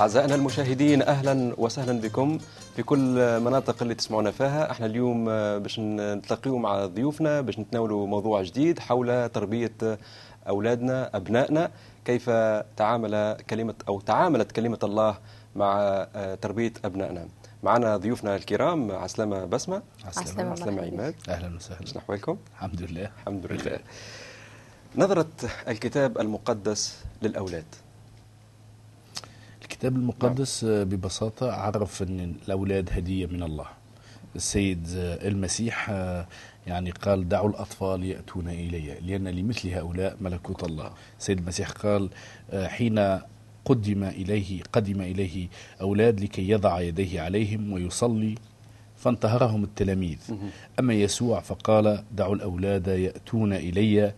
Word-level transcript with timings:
أعزائنا 0.00 0.34
المشاهدين 0.34 1.02
أهلا 1.02 1.54
وسهلا 1.58 2.00
بكم 2.00 2.38
في 2.76 2.82
كل 2.82 3.40
مناطق 3.40 3.82
اللي 3.82 3.94
تسمعونا 3.94 4.30
فيها. 4.30 4.70
إحنا 4.70 4.86
اليوم 4.86 5.24
باش 5.58 5.80
نتلاقيو 5.80 6.58
مع 6.58 6.86
ضيوفنا 6.86 7.40
باش 7.40 7.58
نتناولوا 7.58 8.06
موضوع 8.06 8.42
جديد 8.42 8.78
حول 8.78 9.28
تربية 9.28 9.72
أولادنا 10.48 11.16
أبنائنا. 11.16 11.70
كيف 12.04 12.30
تعامل 12.76 13.36
كلمة 13.50 13.74
أو 13.88 14.00
تعاملت 14.00 14.52
كلمة 14.52 14.78
الله 14.82 15.18
مع 15.56 16.06
تربية 16.42 16.72
أبنائنا؟ 16.84 17.28
معنا 17.62 17.96
ضيوفنا 17.96 18.36
الكرام 18.36 18.92
عسلامة 18.92 19.44
بسمة. 19.44 19.82
عسلامة. 20.04 20.50
عسلامة 20.50 20.82
عماد. 20.82 21.14
أهلا 21.28 21.56
وسهلا. 21.56 21.86
شنو 21.86 21.98
أحوالكم؟ 21.98 22.36
الحمد 22.54 22.82
لله. 22.82 23.10
الحمد 23.20 23.46
لله. 23.46 23.78
نظرة 24.96 25.28
الكتاب 25.68 26.18
المقدس 26.18 27.04
للأولاد. 27.22 27.64
الكتاب 29.80 29.96
المقدس 29.96 30.64
ببساطة 30.64 31.52
عرف 31.52 32.02
أن 32.02 32.34
الأولاد 32.46 32.90
هدية 32.92 33.26
من 33.26 33.42
الله. 33.42 33.66
السيد 34.36 34.86
المسيح 34.96 35.88
يعني 36.66 36.90
قال 36.90 37.28
دعوا 37.28 37.48
الأطفال 37.48 38.04
يأتون 38.04 38.48
إلي 38.48 38.94
لأن 39.00 39.28
لمثل 39.28 39.68
هؤلاء 39.68 40.16
ملكوت 40.20 40.64
الله. 40.64 40.90
السيد 41.18 41.38
المسيح 41.38 41.70
قال 41.70 42.10
حين 42.54 42.98
قدم 43.64 44.04
إليه 44.04 44.62
قدم 44.72 45.00
إليه 45.00 45.48
أولاد 45.80 46.20
لكي 46.20 46.48
يضع 46.50 46.80
يديه 46.80 47.20
عليهم 47.20 47.72
ويصلي 47.72 48.34
فانتهرهم 48.96 49.64
التلاميذ. 49.64 50.18
أما 50.78 50.94
يسوع 50.94 51.40
فقال 51.40 52.04
دعوا 52.16 52.34
الأولاد 52.34 52.88
يأتون 52.88 53.52
إلي 53.52 54.14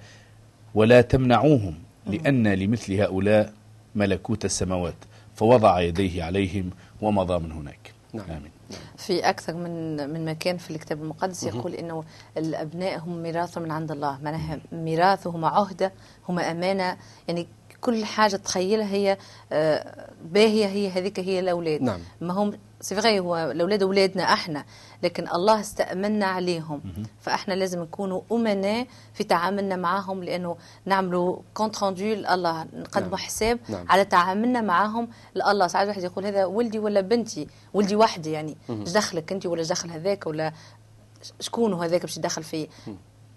ولا 0.75 1.01
تمنعوهم 1.01 1.75
لأن 2.06 2.48
لمثل 2.48 2.92
هؤلاء 2.92 3.53
ملكوت 3.95 4.45
السماوات. 4.45 4.95
فوضع 5.34 5.80
يديه 5.80 6.25
عليهم 6.25 6.70
ومضى 7.02 7.38
من 7.38 7.52
هناك. 7.52 7.92
نعم. 8.12 8.30
آمين. 8.30 8.50
في 8.97 9.28
أكثر 9.28 9.55
من 9.55 9.97
من 10.11 10.24
مكان 10.24 10.56
في 10.56 10.70
الكتاب 10.70 11.02
المقدس 11.02 11.42
يقول 11.42 11.74
إنه 11.74 12.05
الأبناء 12.36 12.98
هم 12.98 13.22
ميراث 13.22 13.58
من 13.58 13.70
عند 13.70 13.91
الله. 13.91 14.19
معناها 14.22 14.61
ميراث 14.72 15.27
هما 15.27 15.48
عهدة 15.48 15.92
هما 16.28 16.50
أمانة. 16.50 16.97
يعني 17.28 17.47
كل 17.80 18.05
حاجة 18.05 18.36
تخيلها 18.36 18.94
هي 18.94 19.19
آه، 19.52 20.08
باهية 20.24 20.66
هي 20.66 20.89
هذيك 20.89 21.20
هي 21.20 21.41
الأولاد. 21.41 21.83
نعم. 21.83 22.00
ما 22.20 22.34
هم 22.34 22.52
c'est 22.83 22.95
vrai 22.95 23.20
هو 23.20 23.36
الأولاد 23.36 23.83
أولادنا 23.83 24.22
إحنا 24.22 24.64
لكن 25.02 25.28
الله 25.28 25.61
استأمنا 25.61 26.27
عليهم. 26.27 26.80
فاحنا 27.20 27.55
لازم 27.55 27.83
نكونوا 27.83 28.20
أمناء 28.33 28.86
في 29.14 29.24
تعاملنا 29.24 29.77
معهم 29.77 30.24
لأنه 30.24 30.56
نعملوا 30.86 31.39
compte 31.55 31.83
rendu 31.83 32.05
لله 32.05 32.62
نقدموا 32.62 33.08
نعم. 33.08 33.16
حساب 33.16 33.58
نعم. 33.69 33.86
على 33.89 34.05
تعاملنا 34.05 34.61
معهم 34.61 35.08
لله. 35.36 35.66
ساعات 35.66 35.89
واحد 35.89 36.02
يقول 36.02 36.27
هذا 36.27 36.44
ولدي 36.44 36.78
ولا 36.78 37.00
بنتي؟ 37.00 37.47
ولدي 37.74 37.97
وحدي 37.97 38.30
يعني. 38.30 38.56
إيش 38.70 38.92
دخلك 38.92 39.33
انت 39.33 39.46
ولا 39.46 39.62
دخل 39.62 39.91
هذاك 39.91 40.27
ولا 40.27 40.52
شكون 41.41 41.74
هذاك 41.74 42.00
باش 42.00 42.17
يدخل 42.17 42.42
فيه 42.42 42.68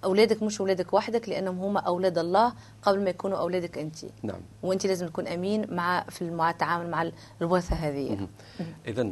أولادك 0.04 0.44
مش 0.44 0.60
أولادك 0.60 0.94
وحدك 0.94 1.30
لأنهم 1.30 1.60
هما 1.60 1.80
أولاد 1.80 2.18
الله 2.18 2.54
قبل 2.82 3.04
ما 3.04 3.10
يكونوا 3.10 3.38
أولادك 3.38 3.78
انت. 3.78 3.98
نعم. 4.24 4.40
وانت 4.64 4.86
لازم 4.86 5.08
تكون 5.08 5.28
أمين 5.28 5.76
مع 5.76 6.04
في 6.10 6.32
مع 6.32 6.50
التعامل 6.50 6.90
مع 6.90 7.12
الورثه 7.42 7.76
هذه. 7.76 8.28
إذا 8.88 9.12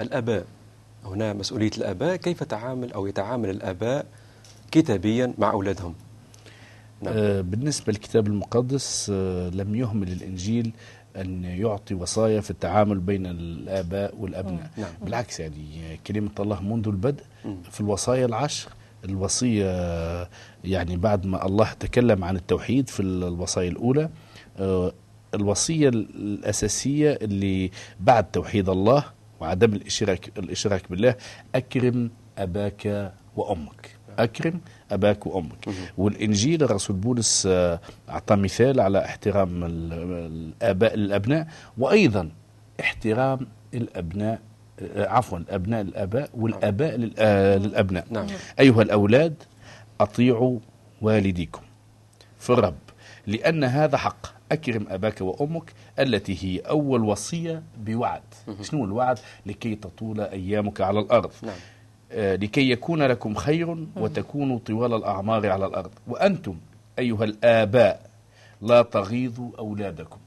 الآباء. 0.00 0.44
هنا 1.04 1.32
مسؤولية 1.32 1.70
الآباء 1.78 2.16
كيف 2.16 2.42
تعامل 2.42 2.92
أو 2.92 3.06
يتعامل 3.06 3.50
الآباء 3.50 4.06
كتابيا 4.70 5.34
مع 5.38 5.50
أولادهم؟ 5.50 5.94
نعم. 7.02 7.14
آه، 7.16 7.40
بالنسبة 7.40 7.92
للكتاب 7.92 8.26
المقدس 8.26 9.10
آه، 9.14 9.48
لم 9.48 9.74
يهمل 9.74 10.12
الإنجيل 10.12 10.72
أن 11.16 11.44
يعطي 11.44 11.94
وصايا 11.94 12.40
في 12.40 12.50
التعامل 12.50 12.98
بين 12.98 13.26
الآباء 13.26 14.14
والأبناء. 14.18 14.70
نعم. 14.76 14.90
بالعكس 15.02 15.40
يعني 15.40 16.00
كلمة 16.06 16.30
الله 16.40 16.62
منذ 16.62 16.88
البدء 16.88 17.24
في 17.70 17.80
الوصايا 17.80 18.26
العشر 18.26 18.68
الوصية 19.04 19.66
يعني 20.64 20.96
بعد 20.96 21.26
ما 21.26 21.46
الله 21.46 21.72
تكلم 21.72 22.24
عن 22.24 22.36
التوحيد 22.36 22.88
في 22.88 23.00
الوصايا 23.02 23.68
الأولى 23.68 24.08
آه، 24.58 24.92
الوصية 25.34 25.88
الأساسية 25.88 27.18
اللي 27.22 27.70
بعد 28.00 28.30
توحيد 28.30 28.68
الله 28.68 29.04
وعدم 29.42 29.72
الإشراك, 29.74 30.38
الإشراك 30.38 30.90
بالله 30.90 31.14
أكرم 31.54 32.10
أباك 32.38 33.12
وأمك. 33.36 33.90
أكرم 34.18 34.60
أباك 34.90 35.26
وأمك. 35.26 35.68
والإنجيل 35.98 36.62
الرسول 36.62 36.96
بولس 36.96 37.46
آه، 37.50 37.80
أعطى 38.08 38.36
مثال 38.36 38.80
على 38.80 39.04
احترام 39.04 39.64
ال- 39.64 39.92
الآباء 40.62 40.96
للأبناء 40.96 41.46
وأيضا 41.78 42.30
احترام 42.80 43.46
الأبناء 43.74 44.38
آه، 44.80 45.08
عفوا 45.08 45.38
الأبناء 45.38 45.82
للآباء 45.82 46.30
والآباء 46.34 46.96
لل- 46.96 47.14
آه، 47.18 47.56
للأبناء. 47.58 48.06
نعم. 48.10 48.26
أيها 48.60 48.82
الأولاد 48.82 49.34
أطيعوا 50.00 50.58
والديكم 51.00 51.62
في 52.38 52.50
الرب 52.50 52.74
لأن 53.26 53.64
هذا 53.64 53.96
حق. 53.96 54.26
أكرم 54.52 54.86
أباك 54.88 55.20
وأمك 55.20 55.72
التي 55.98 56.44
هي 56.44 56.58
أول 56.60 57.02
وصية 57.02 57.62
بوعد. 57.78 58.22
شنو 58.62 58.84
الوعد؟ 58.84 59.18
لكي 59.46 59.74
تطول 59.74 60.20
أيامك 60.20 60.80
على 60.80 61.00
الأرض. 61.00 61.30
نعم. 61.42 61.56
آه، 62.12 62.36
لكي 62.36 62.70
يكون 62.70 63.02
لكم 63.02 63.34
خير 63.34 63.86
وتكونوا 63.96 64.58
طوال 64.58 64.94
الأعمار 64.94 65.50
على 65.50 65.66
الأرض. 65.66 65.90
وأنتم 66.08 66.56
أيها 66.98 67.24
الآباء 67.24 68.10
لا 68.62 68.82
تغيظوا 68.82 69.50
أولادكم. 69.58 70.18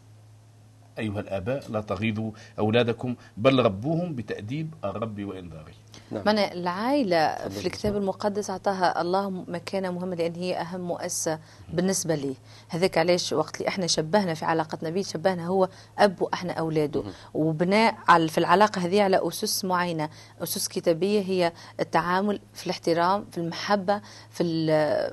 أيها 1.00 1.20
الآباء 1.20 1.72
لا 1.72 1.82
تغيظوا 1.82 2.32
أولادكم 2.60 3.16
بل 3.38 3.66
ربوهم 3.66 4.16
بتأديب 4.16 4.74
الرب 4.84 5.24
وإنذاره. 5.24 5.74
نعم. 6.12 6.24
معنى 6.26 6.54
العائلة 6.54 7.36
في 7.50 7.66
الكتاب 7.66 7.98
المقدس 7.98 8.50
أعطاها 8.50 9.02
الله 9.02 9.30
مكانة 9.30 9.92
مهمة 9.92 10.16
لأن 10.16 10.36
هي 10.36 10.58
أهم 10.58 10.82
مؤسسة 10.82 11.40
بالنسبة 11.74 12.16
لي. 12.16 12.36
هذاك 12.70 12.98
علاش 12.98 13.34
وقت 13.34 13.58
اللي 13.58 13.68
إحنا 13.68 13.88
شبهنا 13.88 14.34
في 14.34 14.46
علاقتنا 14.46 14.90
به 14.90 15.02
شبهنا 15.02 15.48
هو 15.48 15.70
أب 16.00 16.22
وإحنا 16.22 16.54
أولاده. 16.54 17.04
وبناء 17.34 17.96
في 18.28 18.38
العلاقة 18.38 18.82
هذه 18.86 19.02
على 19.04 19.28
أسس 19.28 19.66
معينة. 19.66 20.10
أسس 20.44 20.68
كتابية 20.68 21.22
هي 21.22 21.54
التعامل 21.80 22.40
في 22.54 22.66
الاحترام 22.66 23.26
في 23.32 23.38
المحبة 23.38 24.02
في 24.30 24.66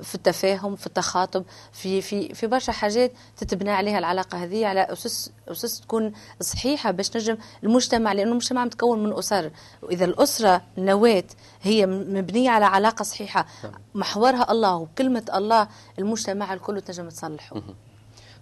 في 0.03 0.15
التفاهم 0.15 0.75
في 0.75 0.87
التخاطب 0.87 1.45
في 1.71 2.01
في 2.01 2.33
في 2.33 2.47
برشا 2.47 2.71
حاجات 2.71 3.11
تتبنى 3.37 3.71
عليها 3.71 3.99
العلاقة 3.99 4.43
هذه 4.43 4.65
على 4.65 4.81
أسس 4.81 5.31
أسس 5.47 5.81
تكون 5.81 6.13
صحيحة 6.41 6.91
باش 6.91 7.17
نجم 7.17 7.37
المجتمع 7.63 8.13
لأنه 8.13 8.31
المجتمع 8.31 8.65
متكون 8.65 9.03
من 9.03 9.17
أسر. 9.17 9.51
وإذا 9.81 10.05
الأسرة 10.05 10.61
نواة 10.93 11.23
هي 11.61 11.85
مبنية 11.85 12.49
على 12.49 12.65
علاقة 12.65 13.03
صحيحة. 13.03 13.45
محورها 13.95 14.51
الله 14.51 14.75
وكلمة 14.75 15.25
الله 15.35 15.67
المجتمع 15.99 16.53
الكل 16.53 16.81
تنجم 16.81 17.09
تصلحه. 17.09 17.61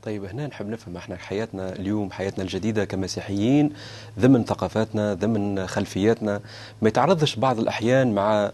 طيب 0.04 0.26
هنا 0.26 0.48
نحب 0.48 0.68
نفهم 0.70 0.98
إحنا 0.98 1.16
حياتنا 1.16 1.74
اليوم 1.74 2.12
حياتنا 2.12 2.44
الجديدة 2.44 2.86
كمسيحيين 2.86 3.74
ضمن 4.20 4.44
ثقافاتنا 4.44 5.14
ضمن 5.14 5.68
خلفياتنا 5.68 6.42
ما 6.82 6.88
يتعرضش 6.88 7.36
بعض 7.36 7.60
الأحيان 7.60 8.16
مع 8.16 8.52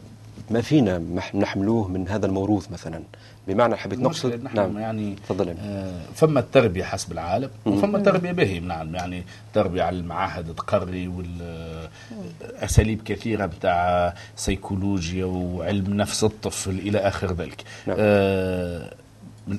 ما 0.52 0.62
فينا 0.62 0.98
نحملوه 1.34 1.88
من 1.88 2.08
هذا 2.08 2.26
الموروث 2.26 2.72
مثلا. 2.72 3.04
بمعنى 3.48 3.76
حبيت 3.76 4.00
المشكلة 4.00 4.32
نقصد؟ 4.36 4.44
نحن 4.46 4.78
يعني 4.78 5.16
تفضل 5.16 5.56
آه، 5.60 6.02
فما 6.16 6.40
التربية 6.40 6.84
حسب 6.84 7.12
العالم 7.12 7.50
وفما 7.66 7.98
التربية 7.98 8.32
به 8.32 8.60
نعم 8.60 8.96
يعني 8.96 9.24
تربية 9.54 9.84
على 9.84 9.98
المعاهد 10.00 10.50
التقري 10.50 11.08
والأساليب 11.08 13.02
كثيرة 13.06 13.46
بتاع 13.46 14.14
سيكولوجيا 14.36 15.26
وعلم 15.26 15.94
نفس 15.94 16.24
الطفل 16.24 16.72
إلى 16.72 16.98
آخر 17.00 17.34
ذلك. 17.34 17.64
نعم. 17.88 17.98
آه، 18.00 18.94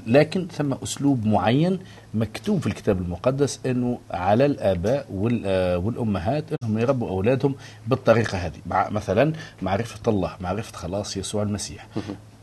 لكن 0.06 0.46
ثم 0.48 0.72
أسلوب 0.72 1.26
معين 1.26 1.78
مكتوب 2.14 2.60
في 2.60 2.66
الكتاب 2.66 3.00
المقدس 3.02 3.60
أنه 3.66 3.98
على 4.10 4.46
الآباء 4.46 5.06
وال- 5.12 5.42
آه، 5.46 5.78
والأمهات 5.78 6.44
أنهم 6.62 6.78
يربوا 6.78 7.08
أولادهم 7.08 7.54
بالطريقة 7.86 8.38
هذه 8.38 8.58
مع 8.66 8.88
مثلا 8.88 9.32
معرفة 9.62 10.00
الله 10.08 10.36
معرفة 10.40 10.76
خلاص 10.76 11.16
يسوع 11.16 11.42
المسيح. 11.42 11.86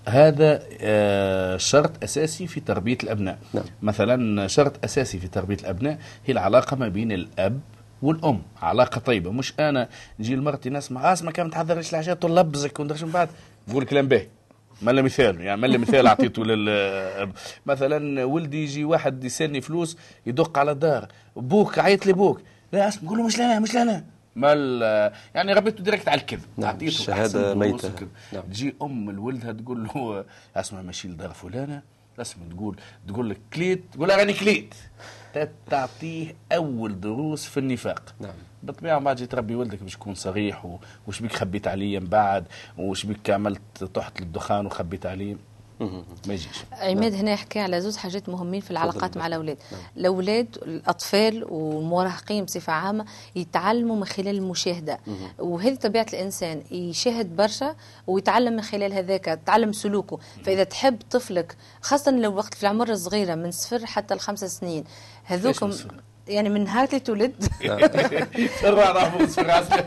هذا 0.07 0.63
آه، 0.81 1.57
شرط 1.57 2.03
أساسي 2.03 2.47
في 2.47 2.59
تربية 2.59 2.97
الأبناء. 3.03 3.37
نعم. 3.53 3.63
مثلا 3.81 4.47
شرط 4.47 4.83
أساسي 4.83 5.19
في 5.19 5.27
تربية 5.27 5.55
الأبناء 5.55 5.97
هي 6.25 6.31
العلاقة 6.33 6.77
ما 6.77 6.87
بين 6.87 7.11
الأب 7.11 7.59
والأم. 8.01 8.41
علاقة 8.61 8.99
طيبة. 8.99 9.31
مش 9.31 9.53
أنا 9.59 9.89
نجي 10.19 10.35
لمرتي 10.35 10.69
نسمع 10.69 11.13
اسمع 11.13 11.31
كم 11.31 11.49
تحضرش 11.49 11.93
العشاء 11.93 12.15
تقول 12.15 12.35
لبزك 12.35 12.79
وندرش 12.79 13.03
من 13.03 13.11
بعد. 13.11 13.29
نقول 13.67 13.85
كلام 13.85 14.07
باهي 14.07 14.27
ملا 14.81 15.01
مثال 15.01 15.41
يعني 15.41 15.61
ملا 15.61 15.77
مثال 15.77 16.07
أعطيته 16.07 16.45
لل 16.49 17.29
مثلا 17.65 18.23
ولدي 18.23 18.63
يجي 18.63 18.85
واحد 18.85 19.23
يسألني 19.23 19.61
فلوس 19.61 19.97
يدق 20.25 20.57
على 20.59 20.71
الدار. 20.71 21.07
بوك 21.35 21.79
عيط 21.79 22.05
لي 22.05 22.13
بوك. 22.13 22.41
لا 22.71 22.87
اسمع 22.87 23.03
نقول 23.03 23.17
له 23.17 23.25
مش 23.25 23.37
لنا 23.39 23.59
مش 23.59 23.75
لنا. 23.75 24.03
مال 24.35 24.81
يعني 25.35 25.53
ربيته 25.53 25.83
direct 25.83 26.07
على 26.07 26.21
الكذب 26.21 26.45
نعم، 26.57 26.77
ميتة. 27.55 27.89
وكذا. 27.89 28.07
نعم. 28.33 28.43
تجي 28.43 28.75
أم 28.81 29.09
الولد 29.09 29.63
تقول 29.63 29.83
له 29.83 30.25
اسمع 30.55 30.81
ماشي 30.81 31.07
لدار 31.07 31.33
فلانة 31.33 31.81
لازم 32.17 32.35
تقول 32.49 32.75
تقول 33.07 33.29
لك 33.29 33.37
كليت 33.53 33.83
تقول 33.93 34.09
راني 34.09 34.33
كليت 34.33 34.75
تعطيه 35.69 36.35
أول 36.51 36.99
دروس 36.99 37.45
في 37.45 37.59
النفاق 37.59 38.15
نعم. 38.19 38.33
بالطبيعه 38.63 38.99
ما 38.99 39.13
تجي 39.13 39.25
تربي 39.25 39.55
ولدك 39.55 39.83
باش 39.83 39.93
يكون 39.93 40.15
صريح 40.15 40.79
وش 41.07 41.19
بيك 41.19 41.33
خبيت 41.33 41.67
عليه 41.67 41.99
من 41.99 42.07
بعد 42.07 42.45
وش 42.77 43.05
بيك 43.05 43.29
عملت 43.29 43.83
تحت 43.93 44.21
للدخان 44.21 44.65
وخبيت 44.65 45.05
عليه 45.05 45.35
ما 45.80 46.33
يجيش. 46.33 46.63
عماد 46.72 47.13
هنا 47.13 47.36
حكى 47.36 47.60
على 47.60 47.81
زوج 47.81 47.95
حاجات 47.95 48.30
مهمين 48.30 48.62
في 48.62 48.72
العلاقات 48.72 49.18
مع. 49.18 49.27
الأولاد. 49.27 49.57
نعم. 49.72 49.81
الأولاد 49.98 50.57
الأطفال 50.62 51.44
والمراهقين 51.44 52.45
بصفة 52.45 52.74
عامة 52.74 53.06
يتعلموا 53.36 53.95
من 53.95 54.06
خلال 54.06 54.36
المشاهدة. 54.36 55.00
وهذه 55.39 55.75
طبيعة 55.75 56.07
الإنسان 56.13 56.63
يشاهد 56.72 57.36
برشا 57.36 57.75
ويتعلم 58.07 58.54
من 58.54 58.62
خلال 58.62 58.94
هذاك 58.94 59.39
تعلم 59.45 59.74
سلوكه. 59.74 60.19
فإذا 60.45 60.63
تحب 60.63 61.01
طفلك 61.12 61.57
خاصة 61.81 62.12
لو 62.12 62.36
وقت 62.36 62.54
في 62.54 62.63
العمر 62.63 62.89
الصغيرة 62.89 63.36
من 63.36 63.51
صفر 63.51 63.86
حتى 63.86 64.13
الخمس 64.13 64.44
سنين 64.44 64.83
هذوكم؟ 65.24 65.72
يعني 66.27 66.50
من 66.50 66.63
نهار 66.63 66.88
اللي 66.88 67.00
تولد 67.00 67.33
سرع 68.62 68.92
رافوس 68.92 69.36
في 69.36 69.42
الراسل 69.42 69.83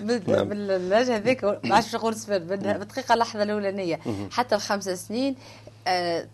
بال- 0.00 0.44
باللهجه 0.44 1.16
هذيك 1.16 1.44
ما 1.44 1.74
عادش 1.74 1.94
نقول 1.94 2.14
بالدقيقه 2.28 3.14
اللحظة 3.14 3.42
الأولانية. 3.42 4.00
حتى 4.30 4.54
الخمس 4.54 4.88
سنين 4.88 5.34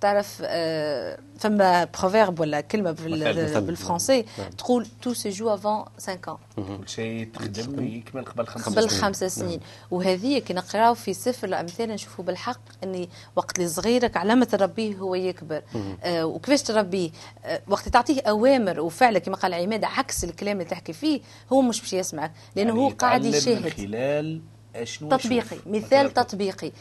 تعرف 0.00 0.42
آه 0.44 1.18
فما 1.38 1.84
proverbe 1.84 2.40
ولا 2.40 2.60
كلمة 2.60 2.90
مثل. 2.90 3.60
بالفرنسي 3.60 4.24
نعم. 4.38 4.50
تقول 4.50 4.86
tout 5.02 5.14
se 5.14 5.30
joue 5.30 5.54
avant 5.54 5.84
5 5.98 6.14
ans 6.14 6.56
كل 6.56 6.88
شيء 6.88 7.28
تخدم 7.34 7.86
يكمل 7.86 8.24
قبل 8.24 8.46
خمس 8.46 8.68
قبل 8.68 8.90
سنين. 8.90 9.02
خمس 9.02 9.24
سنين. 9.24 9.60
وهذه 9.90 10.38
كي 10.38 10.54
نقراو 10.54 10.94
في 10.94 11.14
سفر 11.14 11.46
الأمثال 11.46 11.88
نشوفوا 11.88 12.24
بالحق 12.24 12.60
إني 12.84 13.08
وقت 13.36 13.58
اللي 13.58 13.68
صغيرك 13.68 14.16
على 14.16 14.34
ما 14.34 14.44
تربيه 14.44 14.96
هو 14.96 15.14
يكبر. 15.14 15.62
آه 16.02 16.26
وكيفاش 16.26 16.62
تربيه؟ 16.62 17.10
آه 17.44 17.60
وقت 17.68 17.88
تعطيه 17.88 18.20
أوامر 18.22 18.80
وفعلا 18.80 19.18
كما 19.18 19.36
قال 19.36 19.54
عماد 19.54 19.84
عكس 19.84 20.24
الكلام 20.24 20.56
اللي 20.56 20.70
تحكي 20.70 20.92
فيه 20.92 21.20
هو 21.52 21.62
مش 21.62 21.80
باش 21.80 21.92
يسمعك 21.92 22.32
لأنه 22.56 22.68
يعني 22.68 22.80
هو 22.80 22.88
قاعد 22.88 23.24
يتعلم 23.24 23.32
من 23.32 23.58
يشاهد 23.58 23.72
خلال 23.72 24.40
شنو 24.82 25.08
تطبيقي. 25.08 25.56
يشوف. 25.56 25.66
مثال. 25.66 26.14
تطبيقي. 26.14 26.72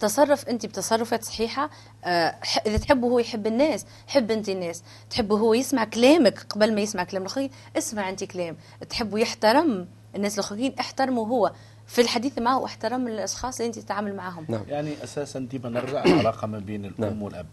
تصرف 0.00 0.48
أنت 0.48 0.66
بتصرفات 0.66 1.24
صحيحة 1.24 1.70
آه، 2.04 2.08
إذا 2.66 2.76
تحبه 2.76 3.08
هو 3.08 3.18
يحب 3.18 3.46
الناس 3.46 3.86
حب 4.06 4.30
أنت 4.30 4.48
الناس. 4.48 4.82
تحبه 5.10 5.38
هو 5.38 5.54
يسمع 5.54 5.84
كلامك 5.84 6.46
قبل 6.50 6.74
ما 6.74 6.80
يسمع 6.80 7.04
كلام 7.04 7.22
الآخرين 7.22 7.50
اسمع 7.78 8.08
أنت 8.08 8.24
كلام. 8.24 8.56
تحبه 8.90 9.18
يحترم 9.18 9.86
الناس 10.16 10.34
الآخرين 10.34 10.74
احترمه 10.80 11.22
هو. 11.22 11.52
في 11.86 12.00
الحديث 12.00 12.38
معه 12.38 12.64
احترم 12.64 13.08
الأشخاص 13.08 13.60
اللي 13.60 13.66
أنت 13.68 13.78
تتعامل 13.78 14.16
معهم. 14.16 14.44
نعم. 14.48 14.62
يعني 14.68 15.04
أساسا 15.04 15.38
ديما 15.38 15.68
نرجع 15.80 16.04
العلاقه 16.04 16.46
ما 16.46 16.58
بين 16.58 16.84
الأم 16.84 17.04
نعم. 17.04 17.22
والأب. 17.22 17.46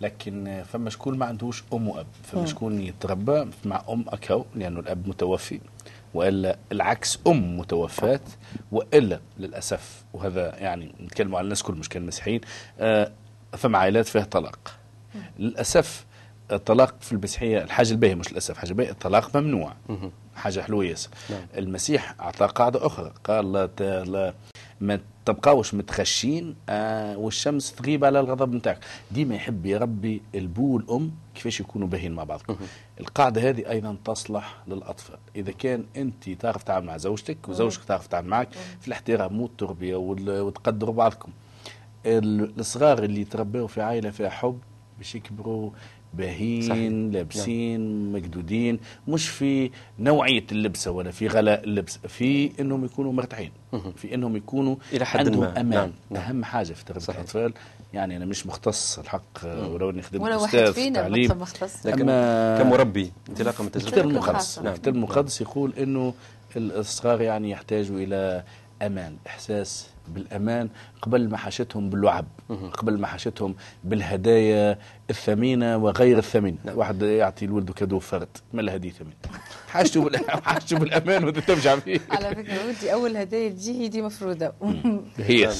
لكن 0.00 0.62
فما 0.72 0.90
شكون 0.90 1.18
ما 1.18 1.26
عندوش 1.26 1.64
أم 1.72 1.88
وأب. 1.88 2.06
فما 2.22 2.46
شكون 2.46 2.80
يتربى 2.80 3.50
مع 3.64 3.82
أم 3.88 4.04
اكاو 4.08 4.44
لأنه 4.54 4.80
الأب 4.80 5.08
متوفي. 5.08 5.60
وإلا 6.14 6.56
العكس 6.72 7.18
أم 7.26 7.58
متوفاة 7.58 8.20
وإلا 8.72 9.20
للأسف 9.38 10.04
وهذا 10.12 10.54
يعني 10.58 10.94
نتكلموا 11.00 11.38
على 11.38 11.44
الناس 11.44 11.62
كل 11.62 11.74
مش 11.74 11.88
كان 11.88 12.06
مسيحيين 12.06 12.40
آه 12.80 13.12
فما 13.52 13.78
عائلات 13.78 14.06
فيها 14.06 14.24
طلاق 14.24 14.74
للأسف 15.38 16.04
الطلاق 16.52 16.94
في 17.00 17.12
المسيحية 17.12 17.62
الحاجة 17.62 17.90
الباهية 17.92 18.14
مش 18.14 18.30
للأسف 18.32 18.58
حاجة 18.58 18.72
باهية 18.72 18.90
الطلاق 18.90 19.36
ممنوع 19.36 19.72
حاجة 20.36 20.60
حلوة 20.60 20.84
ياسر 20.84 21.10
نعم. 21.30 21.46
المسيح 21.56 22.14
أعطى 22.20 22.46
قاعدة 22.46 22.86
أخرى 22.86 23.12
قال 23.24 23.52
لا. 23.52 24.04
لا 24.04 24.34
ما 24.80 25.00
تبقاوش 25.24 25.74
متخشين 25.74 26.54
آه 26.68 27.16
والشمس 27.16 27.72
تغيب 27.72 28.04
على 28.04 28.20
الغضب 28.20 28.54
نتاعك. 28.54 28.78
ديما 29.10 29.34
يحب 29.34 29.66
يربي 29.66 30.22
البو 30.34 30.74
والام 30.74 31.10
كيفاش 31.34 31.60
يكونوا 31.60 31.88
باهين 31.88 32.12
مع 32.12 32.24
بعض 32.24 32.40
القاعدة 33.00 33.48
هذه 33.48 33.70
أيضا 33.70 33.96
تصلح 34.04 34.56
للأطفال. 34.68 35.18
إذا 35.36 35.52
كان 35.52 35.84
أنت 35.96 36.30
تعرف 36.30 36.62
تعامل 36.62 36.86
مع 36.86 36.96
زوجتك 36.96 37.48
وزوجتك 37.48 37.84
تعرف 37.84 38.06
تعامل 38.06 38.28
معك 38.28 38.48
في 38.80 38.88
الاحترام 38.88 39.40
والتربية 39.40 39.96
وال- 39.96 40.40
وتقدروا 40.40 40.94
بعضكم. 40.94 41.32
ال- 42.06 42.52
الصغار 42.60 43.02
اللي 43.04 43.20
يتربوا 43.20 43.66
في 43.66 43.82
عائلة 43.82 44.10
فيها 44.10 44.30
حب 44.30 44.58
باش 44.98 45.14
يكبروا 45.14 45.70
باهين 46.14 46.62
صحيح. 46.68 46.92
لابسين 47.12 48.12
مقدودين 48.12 48.78
مش 49.08 49.28
في 49.28 49.70
نوعية 49.98 50.44
اللبسه 50.52 50.90
ولا 50.90 51.10
في 51.10 51.28
غلاء 51.28 51.64
اللبس 51.64 51.98
في 52.08 52.52
إنهم 52.60 52.84
يكونوا 52.84 53.12
مرتاحين 53.12 53.50
في 53.96 54.14
إنهم 54.14 54.36
يكونوا 54.36 54.76
إلى 54.92 55.04
حد 55.06 55.18
عندهم 55.26 55.40
ما. 55.40 55.60
أمان 55.60 55.70
نعم، 55.70 55.90
نعم. 56.10 56.22
أهم 56.22 56.44
حاجة 56.44 56.72
في 56.72 56.84
تربيه 56.84 57.00
صحيح. 57.00 57.16
الأطفال 57.18 57.52
يعني 57.94 58.16
أنا 58.16 58.24
مش 58.24 58.46
مختص 58.46 58.98
الحق 58.98 59.44
ولو 59.44 59.90
إني 59.90 60.02
خدمت 60.02 60.22
ولا 60.22 60.36
واحد 60.36 60.54
أستاذ 60.58 60.72
في 60.72 60.82
فينا 60.82 61.34
مختص 61.34 61.86
لكن 61.86 62.06
كمربي 62.62 63.12
انطلاقا 63.28 63.62
من 63.62 63.66
الكتاب 63.66 63.92
تجربتك 63.92 64.04
المقدس. 64.10 64.58
نعم. 64.58 64.72
الكتاب 64.72 64.94
المقدس 64.94 65.40
يقول 65.40 65.72
إنه 65.78 66.14
الصغار 66.56 67.20
يعني 67.20 67.50
يحتاجوا 67.50 67.98
إلى 67.98 68.42
أمان 68.82 69.16
إحساس 69.26 69.86
بالأمان 70.08 70.68
قبل 71.02 71.28
ما 71.28 71.36
حاشتهم 71.36 71.90
باللعب 71.90 72.24
قبل 72.72 72.98
ما 72.98 73.06
حاشتهم 73.06 73.54
بالهدايا 73.84 74.78
الثمينة 75.10 75.76
وغير 75.76 76.18
الثمينة. 76.18 76.58
واحد 76.66 77.02
يعطي 77.02 77.46
لولده 77.46 77.72
كادو 77.72 77.98
فرد 77.98 78.28
ما 78.52 78.60
الهديه 78.60 78.90
ثمينة. 78.90 79.14
حاجته 79.72 80.02
بال- 80.04 80.30
حاجته 80.44 80.78
بالأمان 80.78 81.24
وأنت 81.24 81.38
ترجع 81.38 81.76
فيه. 81.76 82.00
على 82.10 82.34
فكرة 82.36 82.66
ودي 82.68 82.92
أول 82.92 83.16
هدايا 83.16 83.48
تجي 83.48 83.88
دي 83.88 84.02
مفروضة. 84.02 84.52
هي. 85.16 85.52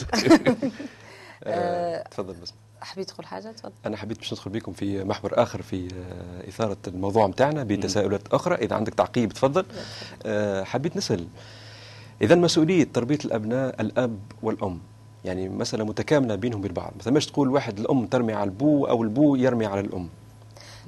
آه، 1.44 2.02
تفضل 2.10 2.34
بس. 2.42 2.54
حبيت 2.80 3.10
تقول 3.10 3.26
حاجة؟ 3.26 3.52
تفضل. 3.52 3.72
أنا 3.86 3.96
حبيت 3.96 4.18
باش 4.18 4.32
ندخل 4.32 4.50
بكم 4.50 4.72
في 4.72 5.04
محور 5.04 5.42
آخر 5.42 5.62
في 5.62 5.88
آه، 5.94 6.48
إثارة 6.48 6.76
الموضوع 6.86 7.26
نتاعنا 7.26 7.64
بتساؤلات 7.64 8.22
أخرى. 8.34 8.54
إذا 8.54 8.76
عندك 8.76 8.94
تعقيب 8.94 9.32
تفضل. 9.32 9.64
آه، 10.26 10.64
حبيت 10.64 10.96
نسأل 10.96 11.26
اذا 12.22 12.34
مسؤولية 12.34 12.88
تربية 12.94 13.18
الأبناء 13.24 13.80
الأب 13.80 14.18
والأم 14.42 14.78
يعني 15.24 15.48
مسألة 15.48 15.84
متكاملة 15.84 16.34
بينهم 16.34 16.60
وبين 16.60 16.72
بعض. 16.72 16.92
ما 16.96 17.02
ثماش 17.02 17.26
تقول 17.26 17.48
واحد 17.48 17.78
الأم 17.78 18.06
ترمي 18.06 18.32
على 18.32 18.44
البو 18.44 18.84
أو 18.84 19.02
البو 19.02 19.34
يرمي 19.34 19.66
على 19.66 19.80
الأم. 19.80 20.08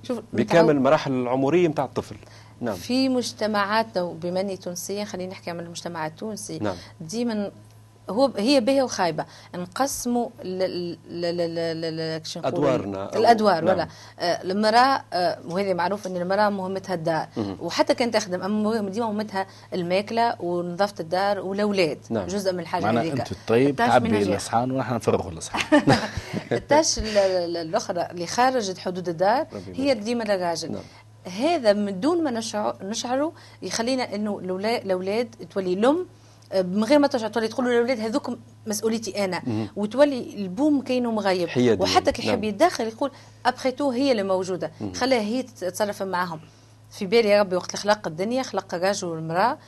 شوف 0.03 0.21
بكامل 0.33 0.71
المراحل 0.71 1.13
العمرية 1.13 1.69
نتاع 1.69 1.85
الطفل. 1.85 2.17
نعم. 2.61 2.75
في 2.75 3.09
مجتمعاتنا 3.09 4.03
وبما 4.03 4.41
اني 4.41 4.57
تونسية 4.57 5.05
خليني 5.05 5.31
نحكي 5.31 5.51
عن 5.51 5.61
المجتمع 5.61 6.07
التونسي 6.07 6.59
نعم. 6.59 6.77
ديما 7.01 7.51
هو 8.11 8.31
هي 8.37 8.61
باهيه 8.61 8.83
وخايبه 8.83 9.25
نقسموا 9.55 10.29
أو- 13.11 13.17
الأدوار 13.17 13.65
نعم. 13.65 13.75
ولا 13.77 13.89
آه، 14.21 14.43
المرأة 14.43 15.05
آه، 15.13 15.39
وهذه 15.49 15.75
معروف 15.75 16.07
إن 16.07 16.17
المرأة 16.17 16.49
مهمتها 16.49 16.95
الدار. 16.95 17.27
وحتى 17.61 17.95
كان 17.95 18.11
تخدم 18.11 18.43
أما 18.43 18.63
مهم- 18.63 18.89
ديما 18.89 19.07
مهمتها 19.07 19.47
الماكلة 19.75 20.37
ونظافة 20.43 20.95
الدار 21.01 21.41
والأولاد. 21.41 21.99
نعم. 22.11 22.27
جزء 22.27 22.53
من 22.53 22.61
الحاجة 22.61 22.85
معنا 22.85 23.01
هذيك. 23.01 23.13
أنت 23.21 23.33
الطيب 23.33 23.77
تعبي. 23.77 24.23
الأصحان 24.23 24.71
ونحن 24.71 24.95
نفرغوا 24.95 25.31
الأصحان. 25.33 25.83
التاش 26.53 26.99
ال- 26.99 27.17
ال- 27.19 27.57
الأخرى 27.57 28.09
اللي 28.11 28.27
خارج 28.27 28.79
حدود 28.79 29.09
الدار 29.09 29.47
هي 29.75 29.95
ديما 29.95 30.25
الراجل 30.35 30.73
نعم. 30.73 30.83
هذا 31.39 31.73
من 31.73 32.01
دون 32.01 32.25
ما 32.25 32.31
نشعر 32.31 32.77
نشعره 32.83 33.33
يخلينا 33.63 34.15
إنه 34.15 34.39
الأولاد 34.39 35.29
تولي 35.55 35.73
الام 35.73 35.97
آه، 35.97 36.07
من 36.55 36.85
غير 36.85 36.99
ما 36.99 37.07
ترجع 37.07 37.29
تولي 37.29 37.49
تقول 37.49 37.67
للاولاد 37.67 38.01
هذوك 38.01 38.39
مسؤوليتي 38.67 39.25
أنا. 39.25 39.69
وتولي 39.77 40.35
البوم 40.37 40.81
كاينة 40.81 41.11
مغيب. 41.13 41.49
حيادي 41.49 41.83
وحتى 41.83 42.13
كي 42.13 42.23
نعم. 42.23 42.31
يحب 42.31 42.45
يتدخل 42.45 42.85
يقول 42.85 43.11
après 43.47 43.71
tout 43.71 43.91
هي 43.91 44.11
اللي 44.13 44.23
موجودة. 44.23 44.73
خليها 44.95 45.21
هي 45.21 45.43
تتصرف 45.43 46.03
معاهم. 46.03 46.41
في 46.91 47.07
بالي 47.07 47.29
يا 47.29 47.41
ربي 47.41 47.57
وقت 47.57 47.71
اللي 47.71 47.95
خلق 47.95 48.07
الدنيا 48.07 48.43
خلق 48.43 48.75
الرجل 48.75 49.09
والمرأة 49.09 49.59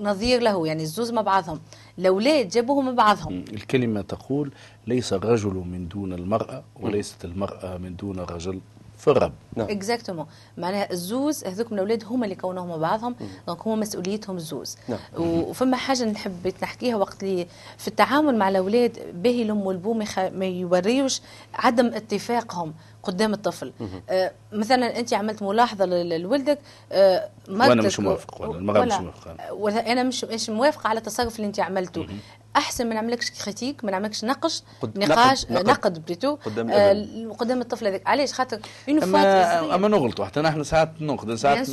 نظير 0.00 0.42
له 0.42 0.66
يعني 0.66 0.82
الزوز 0.82 1.10
مع 1.10 1.22
بعضهم. 1.22 1.60
الأولاد 1.98 2.48
جابوهم 2.48 2.84
مع 2.84 2.92
بعضهم. 2.92 3.44
الكلمة 3.52 4.00
تقول 4.00 4.52
ليس 4.86 5.12
الرجل 5.12 5.54
من 5.54 5.88
دون 5.88 6.12
المرأة 6.12 6.64
وليست 6.80 7.24
المرأة 7.24 7.76
من 7.76 7.96
دون 7.96 8.18
الرجل 8.18 8.60
في 8.98 9.08
الرب. 9.10 9.32
نعم. 9.56 9.66
exactement 9.70 10.26
معناها 10.56 10.92
الزوز 10.92 11.44
هذوك 11.44 11.66
من 11.66 11.72
الأولاد 11.78 12.04
هما 12.04 12.24
اللي 12.24 12.34
كونوهم 12.36 12.68
مع 12.68 12.76
بعضهم 12.76 13.16
donc 13.46 13.66
هما 13.66 13.76
مسؤوليتهم 13.76 14.36
الزوز 14.36 14.76
نعم. 14.88 14.98
وفما 15.18 15.76
حاجة 15.76 16.04
نحب 16.04 16.52
نحكيها 16.62 16.96
وقت 16.96 17.22
اللي 17.22 17.46
في 17.78 17.88
التعامل 17.88 18.38
مع 18.38 18.48
الأولاد 18.48 18.98
باهي 19.22 19.42
الأم 19.42 19.60
والبو 19.60 19.92
ما 19.94 20.04
يخ- 20.04 20.18
ما 20.18 20.46
يوريوش 20.46 21.20
عدم 21.54 21.86
اتفاقهم 21.86 22.74
قدام 23.02 23.32
الطفل. 23.32 23.72
آه 24.10 24.32
مثلا 24.52 24.98
أنت 24.98 25.14
عملت 25.14 25.42
ملاحظة 25.42 25.84
لولدك 26.16 26.58
آه 26.92 27.28
مرتك 27.48 27.84
مش 27.86 28.00
موافق 28.00 28.42
ولا 28.42 28.84
مش 28.84 28.92
موافقة. 28.92 29.52
ولا 29.52 29.92
أنا 29.92 30.02
مش 30.02 30.24
مش 30.24 30.50
موافقة 30.50 30.88
على 30.88 30.98
التصرف 30.98 31.36
اللي 31.36 31.46
أنت 31.46 31.60
عملته. 31.60 32.06
أحسن 32.56 32.88
ما 32.88 32.94
نعملكش 32.94 33.30
critique 33.30 33.84
ما 33.84 33.90
نعملكش 33.90 34.24
نقش 34.24 34.62
قد- 34.82 34.98
نقاش 34.98 35.46
نقد- 35.50 35.66
نقد, 35.70 36.04
plutôt. 36.06 36.34
قدام 36.36 36.70
آه. 36.70 37.32
قدام 37.38 37.60
الطفل 37.60 37.86
هذاك. 37.86 38.02
علاش؟ 38.06 38.32
خاطر 38.32 38.58
اون 38.88 39.02
اما 39.02 39.74
أما 39.74 39.88
نغلطوا 39.88 40.24
حتى 40.24 40.40
نحن 40.40 40.64
ساعات 40.64 40.90
نقد 41.00 41.34
ساعات 41.34 41.68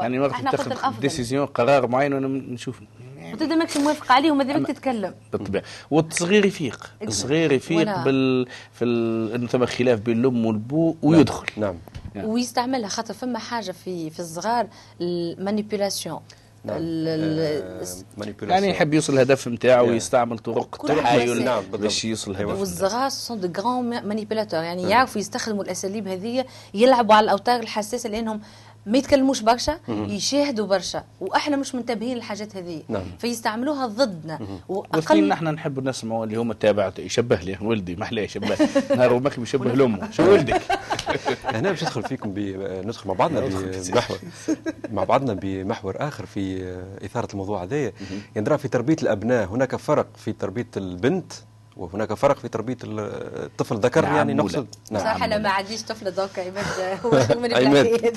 يعني 0.00 0.18
وقت 0.18 0.34
الأفضل. 0.66 1.00
décision 1.00 1.46
قرار 1.46 1.86
معين 1.86 2.12
وأنا 2.14 2.28
نشوف. 2.28 2.80
وتبدا 3.32 3.54
ماكش 3.54 3.76
موافق 3.76 4.12
عليه 4.12 4.30
وماذا 4.30 4.58
بك 4.58 4.66
تتكلم. 4.66 5.14
بالطبيعة. 5.32 5.64
والصغير 5.90 6.46
يفيق. 6.46 6.90
الصغير 7.02 7.52
يفيق. 7.52 8.04
بال 8.04 8.46
في 8.72 8.84
ال... 8.84 9.32
انه 9.34 9.46
ثم 9.46 9.66
خلاف 9.66 10.00
بين 10.00 10.20
الأم 10.20 10.46
والبو 10.46 10.94
ويدخل. 11.02 11.46
نعم. 11.56 11.74
نعم. 12.14 12.24
ويستعملها 12.24 12.88
خاطر 12.88 13.14
فما 13.14 13.38
حاجة 13.38 13.72
في 13.72 14.10
في 14.10 14.20
الصغار 14.20 14.66
ال 15.00 15.09
manipulation 15.09 16.20
نعم. 16.68 16.76
ال- 16.80 17.82
آه،. 18.42 18.44
يعني 18.52 18.70
يحب 18.70 18.94
يوصل 18.94 19.12
الهدف 19.14 19.48
نتاعو 19.48 19.86
Yeah. 19.86 19.88
ويستعمل 19.88 20.38
طرق 20.38 20.90
التحايل. 20.90 21.44
نعم، 21.44 21.60
بالضبط. 21.62 21.80
باش 21.80 22.04
يوصل. 22.04 22.30
الهدف 22.30 22.58
والصغار 22.60 23.08
sont 23.08 23.40
de 23.40 23.62
grands 23.62 24.06
manipulateurs 24.08 24.60
يعني 24.62 24.82
يعرفوا 24.82 25.20
يستخدموا 25.20 25.64
الأساليب 25.64 26.08
هذه 26.08 26.44
يلعبوا 26.74 27.14
على 27.14 27.24
الأوتار 27.24 27.60
الحساسة 27.60 28.08
لأنهم 28.10 28.40
ما 28.88 28.98
يتكلموش 28.98 29.40
برشا 29.40 29.78
يشاهدوا 29.88 30.66
برشا. 30.66 31.04
وإحنا 31.20 31.56
مش 31.56 31.74
منتبهين 31.74 32.16
للحاجات 32.16 32.56
هذه. 32.56 32.82
نعم. 32.88 33.02
فيستعملوها 33.18 33.86
ضدنا. 33.86 34.38
واقل 34.68 35.28
نحن 35.28 35.44
نحب 35.48 35.78
الناس 35.78 36.04
المو- 36.04 36.24
اللي 36.24 36.36
هم 36.36 36.52
تابع 36.52 36.92
يشبه 36.98 37.36
لي. 37.36 37.58
ولدي 37.62 37.96
ما 37.96 38.02
احلاه 38.02 38.22
يشبه. 38.22 38.56
نهار 38.96 39.12
وماك 39.12 39.38
يشبه 39.38 39.72
لأمه. 39.74 40.10
شو 40.10 40.30
ولدك؟ 40.32 40.62
هنا 41.54 41.70
باش 41.70 41.82
ندخل 41.84 42.02
فيكم. 42.02 42.34
ندخل 42.84 43.08
مع 43.08 43.14
بعضنا 43.14 43.40
بمحور 43.40 44.18
مع 44.92 45.04
بعضنا 45.04 45.34
بمحور 45.34 45.96
آخر 45.98 46.26
في 46.26 46.62
إثارة 47.04 47.28
الموضوع 47.32 47.62
هذايا. 47.62 47.92
يندرى 48.36 48.58
في 48.58 48.68
تربية 48.68 48.96
الأبناء 49.02 49.46
هناك 49.48 49.76
فرق 49.76 50.06
في 50.16 50.32
تربية 50.32 50.68
البنت 50.76 51.32
وهناك 51.78 52.14
فرق 52.14 52.38
في 52.38 52.48
تربية 52.48 52.76
الطفل 52.84 53.76
ذكر 53.76 54.02
نعم 54.02 54.16
يعني. 54.16 54.34
نقصد 54.34 54.66
صراحة 54.84 55.24
أنا 55.24 55.38
ما 55.38 55.48
عنديش 55.48 55.82
طفله 55.82 56.10
دوكا 56.10 56.42
عماد. 56.48 56.64
هو 57.04 57.40
من 57.40 57.54
عماد،. 57.54 58.14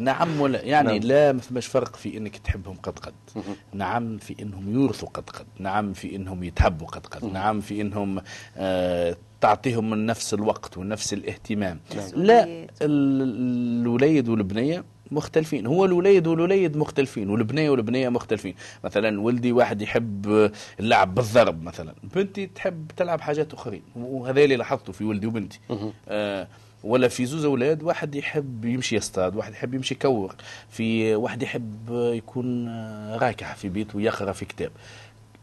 نعم 0.00 0.40
ولا 0.40 0.62
يعني 0.62 0.98
نعم. 0.98 1.08
لا 1.08 1.32
ما 1.32 1.40
فماش 1.40 1.66
فرق 1.66 1.96
في 1.96 2.16
إنك 2.16 2.36
تحبهم 2.36 2.76
قد 2.82 2.98
قد. 2.98 3.14
نعم 3.72 4.18
في 4.18 4.36
إنهم 4.42 4.74
يورثوا 4.74 5.08
قد 5.08 5.30
قد. 5.30 5.46
نعم 5.58 5.92
في 5.92 6.16
إنهم 6.16 6.42
يتحبوا 6.44 6.86
قد 6.86 7.06
قد. 7.06 7.24
نعم 7.24 7.60
في 7.60 7.80
إنهم 7.80 8.20
آه 8.56 9.16
تعطيهم 9.40 9.90
من 9.90 10.06
نفس 10.06 10.34
الوقت 10.34 10.78
ونفس 10.78 11.12
الاهتمام. 11.12 11.80
لا 12.14 12.44
ال- 12.44 12.68
الوليد 12.82 14.28
والبنية 14.28 14.84
مختلفين. 15.10 15.66
هو 15.66 15.84
الوليد 15.84 16.26
والوليد 16.26 16.76
مختلفين 16.76 17.30
والبنية 17.30 17.70
والبنية 17.70 18.08
مختلفين. 18.08 18.54
مثلا 18.84 19.20
ولدي 19.20 19.52
واحد 19.52 19.82
يحب 19.82 20.50
اللعب 20.80 21.14
بالضرب 21.14 21.62
مثلا 21.62 21.94
بنتي 22.14 22.46
تحب 22.46 22.90
تلعب 22.96 23.20
حاجات 23.20 23.54
أخرين 23.54 23.82
وهذا 23.96 24.44
اللي 24.44 24.56
لاحظته 24.56 24.92
في 24.92 25.04
ولدي 25.04 25.26
وبنتي. 25.26 25.60
آه 26.08 26.48
ولا 26.84 27.08
في 27.08 27.26
زوز 27.26 27.44
أولاد 27.44 27.82
واحد 27.82 28.14
يحب 28.14 28.64
يمشي 28.64 28.96
يصطاد 28.96 29.36
واحد 29.36 29.52
يحب 29.52 29.74
يمشي 29.74 29.94
يكور 29.94 30.34
في 30.70 31.14
واحد 31.14 31.42
يحب 31.42 31.88
يكون 31.90 32.68
راكع 33.14 33.54
في 33.54 33.68
بيته 33.68 33.96
ويقرأ 33.96 34.32
في 34.32 34.44
كتاب. 34.44 34.70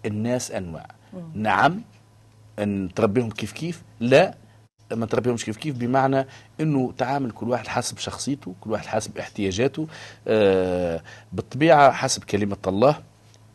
الناس 0.06 0.52
أنواع. 0.52 0.88
نعم 1.34 1.82
أن 2.60 2.90
تربيهم 2.96 3.30
كيف 3.30 3.52
كيف 3.52 3.84
لا 4.00 4.36
ما 4.94 5.06
تربيهمش 5.06 5.46
كيف 5.46 5.58
كيف 5.58 5.76
بمعنى 5.78 6.28
إنه 6.62 6.94
تعامل 6.98 7.32
كل 7.32 7.50
واحد 7.50 7.68
حسب 7.68 7.98
شخصيته 7.98 8.54
كل 8.62 8.72
واحد 8.72 8.86
حسب 8.86 9.18
احتياجاته 9.18 9.88
آه 10.28 11.02
بالطبيعة 11.34 11.92
حسب 11.92 12.24
كلمة 12.24 12.58
الله. 12.68 12.96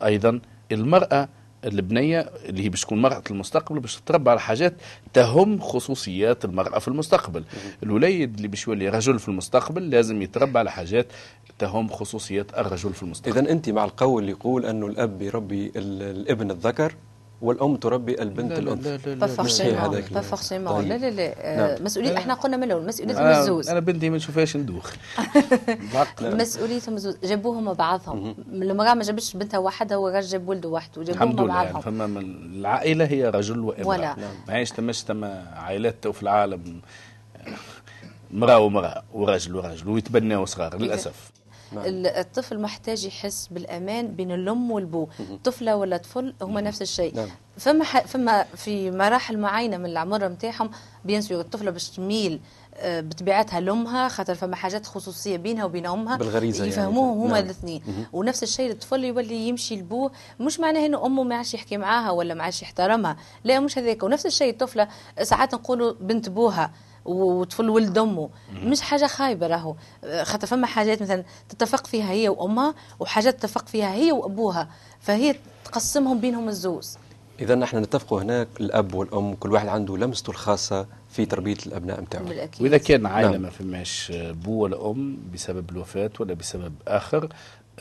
أيضا 0.04 0.40
المرأة 0.72 1.28
البنية 1.64 2.20
اللي 2.44 2.64
هي 2.64 2.68
باش 2.68 2.80
تكون 2.82 3.02
مرأة 3.02 3.22
المستقبل 3.30 3.80
باش 3.80 3.96
تتربى 3.96 4.30
على 4.30 4.40
حاجات 4.40 4.74
تهم 5.12 5.60
خصوصيات 5.60 6.44
المرأة 6.44 6.78
في 6.78 6.88
المستقبل. 6.88 7.44
الوليد 7.82 8.36
اللي 8.36 8.48
باش 8.48 8.66
يولي 8.68 8.88
رجل 8.88 9.18
في 9.18 9.28
المستقبل 9.28 9.90
لازم 9.90 10.22
يتربى 10.22 10.58
على 10.58 10.70
حاجات 10.70 11.06
تهم 11.58 11.88
خصوصيات 11.88 12.58
الرجل 12.58 12.92
في 12.94 13.02
المستقبل. 13.02 13.38
اذا 13.38 13.50
أنت 13.52 13.68
مع 13.70 13.84
القول 13.84 14.22
اللي 14.22 14.32
يقول 14.32 14.66
انه 14.66 14.86
الأب 14.86 15.22
يربي 15.22 15.66
ال- 15.76 16.02
الابن 16.20 16.50
الذكر 16.50 16.94
والأم 17.42 17.76
تربي 17.76 18.22
البنت 18.22 18.58
الانثى 18.58 19.14
pas 19.14 19.26
forcément 19.26 20.00
pas 20.10 20.20
forcément 20.20 20.72
طيب. 20.82 20.88
لا 20.88 20.94
لا 20.96 21.10
لا. 21.10 21.34
آه، 21.38 21.56
نعم. 21.76 21.84
مسؤولية 21.84 22.16
إحنا 22.16 22.34
قلنا 22.34 22.56
من 22.56 22.62
الأول 22.62 22.86
مسؤوليتهم 22.86 23.22
أنا, 23.22 23.40
الزوز 23.40 23.68
أنا 23.68 23.80
بنتي 23.80 24.10
ما 24.10 24.16
نشوفهاش 24.16 24.56
ندوخ. 24.56 24.90
بعقل. 25.94 26.36
مسؤوليتهم 26.36 26.94
الزوز 26.94 27.16
جابوهم 27.24 27.64
مع 27.64 27.72
بعضهم 27.72 28.34
المرأة 28.52 28.94
ما 28.94 29.02
جابتش 29.02 29.36
بنتها 29.36 29.58
وحدها 29.58 29.96
والراجل 29.96 30.28
جاب 30.28 30.48
ولده 30.48 30.68
وحده 30.68 31.02
الحمد 31.02 31.10
وجابوهم 31.40 31.44
لله. 31.44 31.54
مع 31.54 31.62
يعني 31.62 31.72
بعضهم 31.74 31.92
فما 31.92 32.06
من 32.06 32.20
العائلة 32.54 33.04
هي 33.04 33.28
رجل 33.30 33.58
وإمرأة. 33.58 33.86
ولا. 33.86 34.16
ما 34.48 34.54
عادش 34.54 34.70
تماش 34.70 35.02
تما 35.02 35.52
عائلات 35.56 36.08
في 36.08 36.22
العالم. 36.22 36.80
مرأة 38.30 38.58
ومرأة 38.58 39.02
وراجل 39.12 39.56
وراجل 39.56 39.88
ويتبناوا 39.88 40.46
صغار 40.46 40.76
للأسف. 40.78 41.30
ال- 41.76 42.06
الطفل 42.06 42.58
محتاج 42.60 43.04
يحس 43.04 43.46
بالأمان 43.50 44.08
بين 44.14 44.32
الأم 44.32 44.70
والبو. 44.70 45.08
طفلة 45.44 45.76
ولا 45.76 45.96
طفل 45.96 46.34
هما 46.42 46.60
نفس 46.60 46.82
الشيء. 46.82 47.14
نعم. 47.16 47.28
فما 47.58 47.84
ح... 47.84 48.00
فما 48.06 48.42
في 48.42 48.90
مراحل 48.90 49.38
معينة 49.38 49.76
من 49.76 49.86
العمر 49.86 50.28
نتاعهم 50.28 50.70
بيان 51.04 51.22
الطفلة 51.30 51.70
باش 51.70 51.90
تميل 51.90 52.40
آه، 52.74 53.00
بطبيعتها 53.00 53.60
لأمها 53.60 54.08
خاطر 54.08 54.34
فما 54.34 54.56
حاجات 54.56 54.86
خصوصية 54.86 55.36
بينها 55.36 55.64
وبين 55.64 55.86
أمها 55.86 56.16
بالغريزة 56.16 56.58
يعني. 56.58 56.68
يفهموهم 56.70 57.18
هما 57.20 57.28
نعم. 57.34 57.44
الاثنين. 57.44 57.82
ونفس 58.12 58.42
الشيء 58.42 58.70
الطفل 58.70 59.04
يولي 59.04 59.48
يمشي 59.48 59.76
لبوه 59.76 60.10
مش 60.40 60.60
معناه 60.60 60.86
إنه 60.86 61.06
أمه 61.06 61.22
ما 61.22 61.34
عادش 61.36 61.54
يحكي 61.54 61.76
معاها 61.76 62.10
ولا 62.10 62.34
ما 62.34 62.42
عادش 62.44 62.62
يحترمها. 62.62 63.16
لا 63.44 63.60
مش 63.60 63.78
هذاك. 63.78 64.02
ونفس 64.02 64.26
الشيء 64.26 64.50
الطفلة 64.52 64.88
ساعات 65.22 65.54
نقولوا 65.54 65.92
بنت 66.00 66.28
بوها. 66.28 66.70
وطفل 67.10 67.68
ولد 67.68 67.98
أمه. 67.98 68.30
مش 68.54 68.80
حاجة 68.80 69.06
خايبة 69.06 69.46
راهو. 69.46 69.74
خاطر 70.22 70.46
فما 70.46 70.66
حاجات 70.66 71.02
مثلا 71.02 71.24
تتفق 71.48 71.86
فيها 71.86 72.10
هي 72.10 72.28
وأمها 72.28 72.74
وحاجات 73.00 73.38
تتفق 73.38 73.68
فيها 73.68 73.94
هي 73.94 74.12
وأبوها. 74.12 74.68
فهي 75.00 75.34
تقسمهم 75.64 76.20
بينهم 76.20 76.48
الزوز. 76.48 76.98
اذا 77.40 77.54
نحن 77.54 77.76
نتفقوا 77.76 78.22
هناك 78.22 78.48
الأب 78.60 78.94
والأم 78.94 79.34
كل 79.34 79.52
واحد 79.52 79.68
عنده 79.68 79.96
لمسته 79.96 80.30
الخاصة 80.30 80.86
في 81.10 81.26
تربية 81.26 81.56
الابناء 81.66 82.00
نتاعو 82.00 82.24
بالأكيد. 82.24 82.62
وإذا 82.62 82.78
كان 82.78 83.06
عائلة 83.06 83.30
نعم. 83.30 83.42
ما 83.42 83.50
فماش 83.50 84.12
بو 84.16 84.62
ولا 84.62 84.90
أم 84.90 85.18
بسبب 85.34 85.70
الوفاة 85.70 86.10
ولا 86.20 86.34
بسبب 86.34 86.74
آخر 86.88 87.28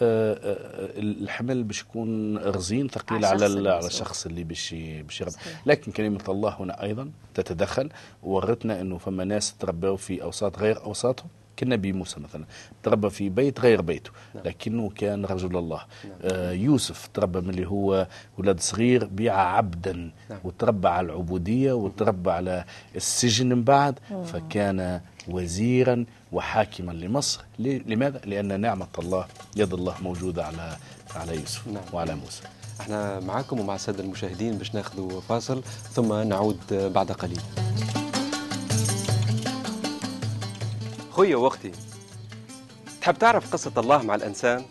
الحمل 0.02 1.64
باش 1.64 1.82
يكون 1.82 2.38
رزين 2.38 2.88
ثقيل 2.88 3.26
على 3.26 3.70
على 3.70 3.88
الشخص 3.88 4.26
على 4.26 4.32
اللي 4.32 4.44
باش 4.44 4.76
باش 5.08 5.24
صحيح. 5.24 5.62
لكن 5.66 5.92
كلمة 5.92 6.24
الله 6.30 6.56
هنا 6.60 6.84
أيضا 6.84 7.12
تتدخل. 7.34 7.90
وورتنا 8.24 8.82
إنه 8.82 8.98
فما 8.98 9.24
ناس 9.24 9.54
تربوا 9.58 9.98
في 9.98 10.24
أوساط 10.24 10.60
غير 10.60 10.84
أوساطهم. 10.84 11.28
كالنبي 11.58 11.94
موسى 11.94 12.20
مثلا. 12.20 12.46
تربى 12.84 13.10
في 13.10 13.30
بيت 13.30 13.60
غير 13.60 13.82
بيته. 13.82 14.12
لكنه 14.46 14.90
كان 14.90 15.26
رجل 15.26 15.58
الله. 15.58 15.82
آه 16.22 16.52
يوسف 16.52 17.10
تربى 17.14 17.42
من 17.42 17.50
اللي 17.50 17.68
هو 17.68 18.08
ولد 18.38 18.60
صغير 18.60 19.06
بيع 19.06 19.36
عبدا. 19.36 19.94
نعم. 20.30 20.40
وتربى 20.44 20.88
على 20.88 21.06
العبودية. 21.06 21.74
وتربى 21.74 22.32
على 22.32 22.66
السجن 22.96 23.50
من 23.50 23.64
بعد. 23.64 24.00
فكان 24.26 25.02
وزيرا 25.28 26.06
وحاكما 26.32 26.92
لمصر 26.92 27.42
لماذا؟ 27.60 28.22
لأن 28.26 28.60
نعمة 28.60 28.88
الله 29.00 29.26
يد 29.56 29.74
الله 29.74 29.96
موجودة 30.02 30.46
على 30.46 30.78
على 31.16 31.36
يوسف 31.36 31.68
نعم. 31.68 31.84
وعلى 31.94 32.16
موسى 32.16 32.44
إحنا 32.82 33.20
معاكم 33.20 33.60
ومع 33.60 33.76
السادة 33.76 34.04
المشاهدين 34.04 34.58
باش 34.58 34.76
ناخذوا 34.76 35.22
فاصل 35.22 35.64
ثم 35.94 36.14
نعود 36.14 36.92
بعد 36.94 37.12
قليل 37.12 37.42
خويا 41.12 41.36
واختي 41.36 41.72
تحب 43.02 43.18
تعرف 43.18 43.54
قصة 43.54 43.72
الله 43.78 44.02
مع 44.02 44.16
الإنسان؟ 44.16 44.66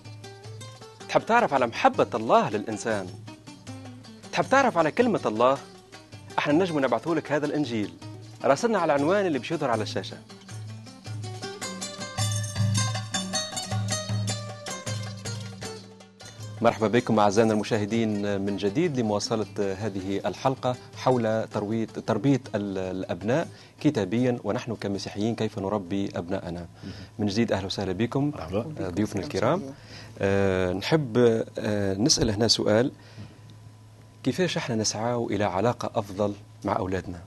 تحب 1.08 1.26
تعرف 1.26 1.54
على 1.54 1.66
محبة 1.66 2.06
الله 2.14 2.50
للإنسان؟ 2.50 3.06
تحب 4.32 4.44
تعرف 4.50 4.78
على 4.78 4.90
كلمة 4.90 5.20
الله؟ 5.26 5.58
إحنا 6.38 6.52
نجم 6.52 6.78
نبعثوا 6.78 7.14
لك 7.14 7.32
هذا 7.32 7.46
الإنجيل 7.46 7.92
راسلنا 8.44 8.78
على 8.78 8.94
العنوان 8.94 9.26
اللي 9.26 9.38
بيش 9.38 9.50
يظهر 9.50 9.70
على 9.70 9.82
الشاشة 9.82 10.16
مرحبا 16.62 16.88
بكم 16.88 17.18
أعزائنا 17.18 17.52
المشاهدين 17.52 18.40
من 18.40 18.56
جديد 18.56 19.00
لمواصلة 19.00 19.46
هذه 19.58 20.20
الحلقة 20.26 20.76
حول 20.96 21.48
تروية 21.48 21.86
تربية 21.86 22.40
ال- 22.54 22.78
الأبناء 22.78 23.48
كتابيا 23.80 24.38
ونحن 24.44 24.74
كمسيحيين 24.74 25.34
كيف 25.34 25.58
نربي 25.58 26.10
أبناءنا. 26.16 26.66
من 27.18 27.26
جديد 27.26 27.52
أهلا 27.52 27.66
وسهلا 27.66 27.92
بكم. 27.92 28.32
آه، 28.80 28.88
ضيوفنا 28.90 29.22
الكرام. 29.22 29.62
آه، 30.20 30.72
نحب 30.72 31.16
آه، 31.58 31.94
نسأل 31.94 32.30
هنا 32.30 32.48
سؤال. 32.48 32.92
كيفاش 34.22 34.56
إحنا 34.56 34.74
نسعى 34.74 35.14
إلى 35.14 35.44
علاقة 35.44 35.90
أفضل 35.98 36.32
مع 36.64 36.76
أولادنا؟ 36.76 37.20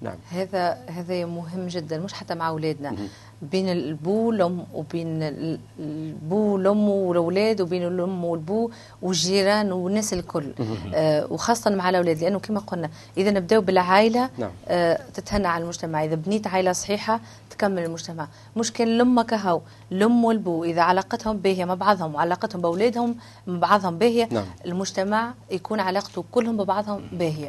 نعم. 0.00 0.16
هذا 0.30 0.78
هذا 0.86 1.24
مهم 1.24 1.66
جدا 1.66 1.98
مش 1.98 2.12
حتى 2.12 2.34
مع 2.34 2.48
أولادنا. 2.48 2.96
بين 3.42 3.68
البو 3.68 4.28
والأم 4.28 4.66
وبين 4.74 5.22
ال- 5.22 5.58
البو 5.78 6.36
والأم 6.54 6.88
والأولاد 6.88 7.60
وبين 7.60 7.86
الأم 7.86 8.24
والبو 8.24 8.70
والجيران 9.02 9.72
والناس 9.72 10.12
الكل. 10.12 10.52
آه 10.94 11.32
وخاصة 11.32 11.70
مع 11.70 11.90
الأولاد 11.90 12.18
لأنه 12.22 12.38
كما 12.38 12.60
قلنا 12.60 12.90
إذا 13.16 13.30
نبداو 13.30 13.60
بالعائلة 13.60 14.30
نعم. 14.38 14.50
آه 14.68 15.00
تتهنى 15.14 15.46
على 15.46 15.62
المجتمع. 15.64 16.04
إذا 16.04 16.14
بنيت 16.14 16.46
عائلة 16.46 16.72
صحيحة 16.72 17.20
تكمل 17.50 17.84
المجتمع. 17.84 18.28
مش 18.56 18.72
كان 18.72 18.98
لما 18.98 19.22
كهو 19.22 19.60
الأم 19.92 20.24
والبو. 20.24 20.64
إذا 20.64 20.82
علاقتهم 20.82 21.36
باهية 21.36 21.64
مع 21.64 21.74
بعضهم 21.74 22.14
وعلاقتهم 22.14 22.62
بأولادهم 22.62 23.16
مع 23.46 23.58
بعضهم 23.58 23.98
باهية 23.98 24.28
نعم. 24.32 24.44
المجتمع 24.66 25.34
يكون 25.50 25.80
علاقته 25.80 26.24
كلهم 26.32 26.56
ببعضهم 26.56 27.02
باهية. 27.12 27.48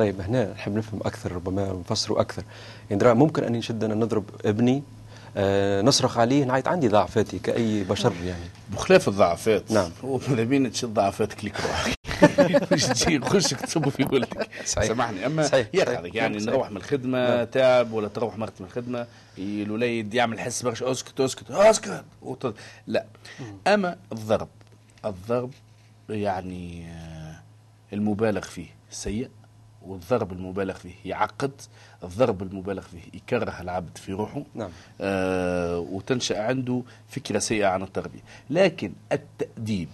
طيب 0.00 0.20
هنا 0.20 0.52
نحب 0.52 0.76
نفهم 0.76 1.00
أكثر 1.04 1.32
ربما 1.32 1.82
نفسروا 1.90 2.20
أكثر 2.20 2.42
يعني 2.90 3.00
درا 3.02 3.14
ممكن 3.14 3.44
أن 3.44 3.54
يشد 3.54 3.84
أنا 3.84 3.94
نضرب 3.94 4.24
ابني 4.44 4.82
آه 5.36 5.82
نصرخ 5.82 6.18
عليه 6.18 6.44
نعيط 6.44 6.68
عندي 6.68 6.88
ضعفاتي 6.88 7.38
كأي 7.38 7.84
بشر 7.84 8.12
يعني 8.24 8.44
بخلاف 8.72 9.08
الضعفات 9.08 9.70
نعم. 9.70 9.90
هو 10.04 10.20
ماذا 10.28 10.44
بين 10.44 10.72
تشد 10.72 10.94
ضعفاتك 10.94 11.44
ليك 11.44 11.54
روحك 11.60 11.94
مش 12.72 12.84
تجي 12.84 13.14
يخشك 13.14 13.60
تصب 13.60 13.88
في 13.88 14.04
ولدك. 14.12 14.48
سامحني 14.64 15.26
أما 15.26 15.42
صحيح. 15.42 15.68
يقعدك. 15.74 16.14
يعني. 16.14 16.38
نروح 16.38 16.70
من 16.70 16.76
الخدمة 16.76 17.36
نعم. 17.36 17.44
تعب 17.44 17.92
ولا 17.92 18.08
تروح 18.08 18.38
مرت 18.38 18.60
من 18.60 18.66
الخدمة 18.66 19.06
الوليد 19.38 20.14
يعمل 20.14 20.40
حس 20.40 20.62
برشا 20.62 20.90
أسكت 20.90 21.20
أسكت 21.20 21.50
أسكت 21.50 22.04
وت... 22.22 22.54
لا 22.86 23.04
أما 23.66 23.96
الضرب 24.12 24.48
الضرب 25.04 25.50
يعني 26.10 26.86
آه، 26.86 27.40
المبالغ 27.92 28.40
فيه 28.40 28.66
سيء 28.90 29.30
والضرب 29.86 30.32
المبالغ 30.32 30.74
فيه 30.74 30.94
يعقد 31.04 31.52
الضرب 32.04 32.42
المبالغ 32.42 32.82
فيه 32.82 33.00
يكره 33.14 33.60
العبد 33.60 33.98
في 33.98 34.12
روحه. 34.12 34.42
نعم. 34.54 34.70
آه 35.00 35.78
وتنشأ 35.78 36.42
عنده 36.42 36.82
فكرة 37.08 37.38
سيئة 37.38 37.66
عن 37.66 37.82
التربية. 37.82 38.20
لكن 38.50 38.92
التأديب 39.12 39.88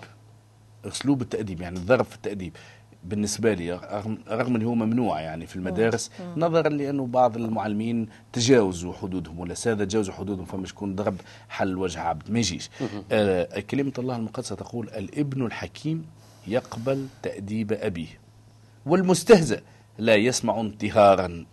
أسلوب 0.84 1.22
التأديب 1.22 1.60
يعني 1.60 1.76
الضرب 1.78 2.04
في 2.04 2.14
التأديب 2.16 2.56
بالنسبة 3.04 3.54
لي 3.54 3.72
رغم, 3.72 4.18
رغم 4.28 4.56
أنه 4.56 4.68
هو 4.68 4.74
ممنوع 4.74 5.20
يعني 5.20 5.46
في 5.46 5.56
المدارس 5.56 6.10
نظرا 6.36 6.68
لأنه 6.68 7.06
بعض 7.06 7.36
المعلمين 7.36 8.08
تجاوزوا 8.32 8.92
حدودهم 8.92 9.38
ولا 9.38 9.54
سادة 9.54 9.84
تجاوزوا 9.84 10.14
حدودهم 10.14 10.44
فمش 10.44 10.70
يكون 10.70 10.94
ضرب 10.94 11.16
حل 11.48 11.76
وجه 11.76 12.00
عبد 12.00 12.30
ما 12.30 12.38
يجيش. 12.38 12.70
آه 13.12 13.60
كلمة 13.60 13.92
الله 13.98 14.16
المقدسة 14.16 14.56
تقول 14.56 14.88
الابن 14.88 15.46
الحكيم 15.46 16.06
يقبل 16.46 17.06
تأديب 17.22 17.72
أبيه 17.72 18.08
والمستهزئ 18.86 19.60
لا 19.98 20.14
يسمع 20.14 20.60
انتهارا. 20.60 21.44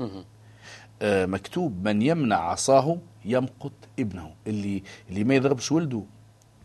آه، 1.02 1.26
مكتوب 1.26 1.88
من 1.88 2.02
يمنع 2.02 2.36
عصاه 2.36 2.98
يمقت 3.26 3.72
ابنه. 4.00 4.32
اللي 4.48 4.84
اللي 5.10 5.24
ما 5.24 5.36
يضربش 5.36 5.72
ولده 5.72 6.02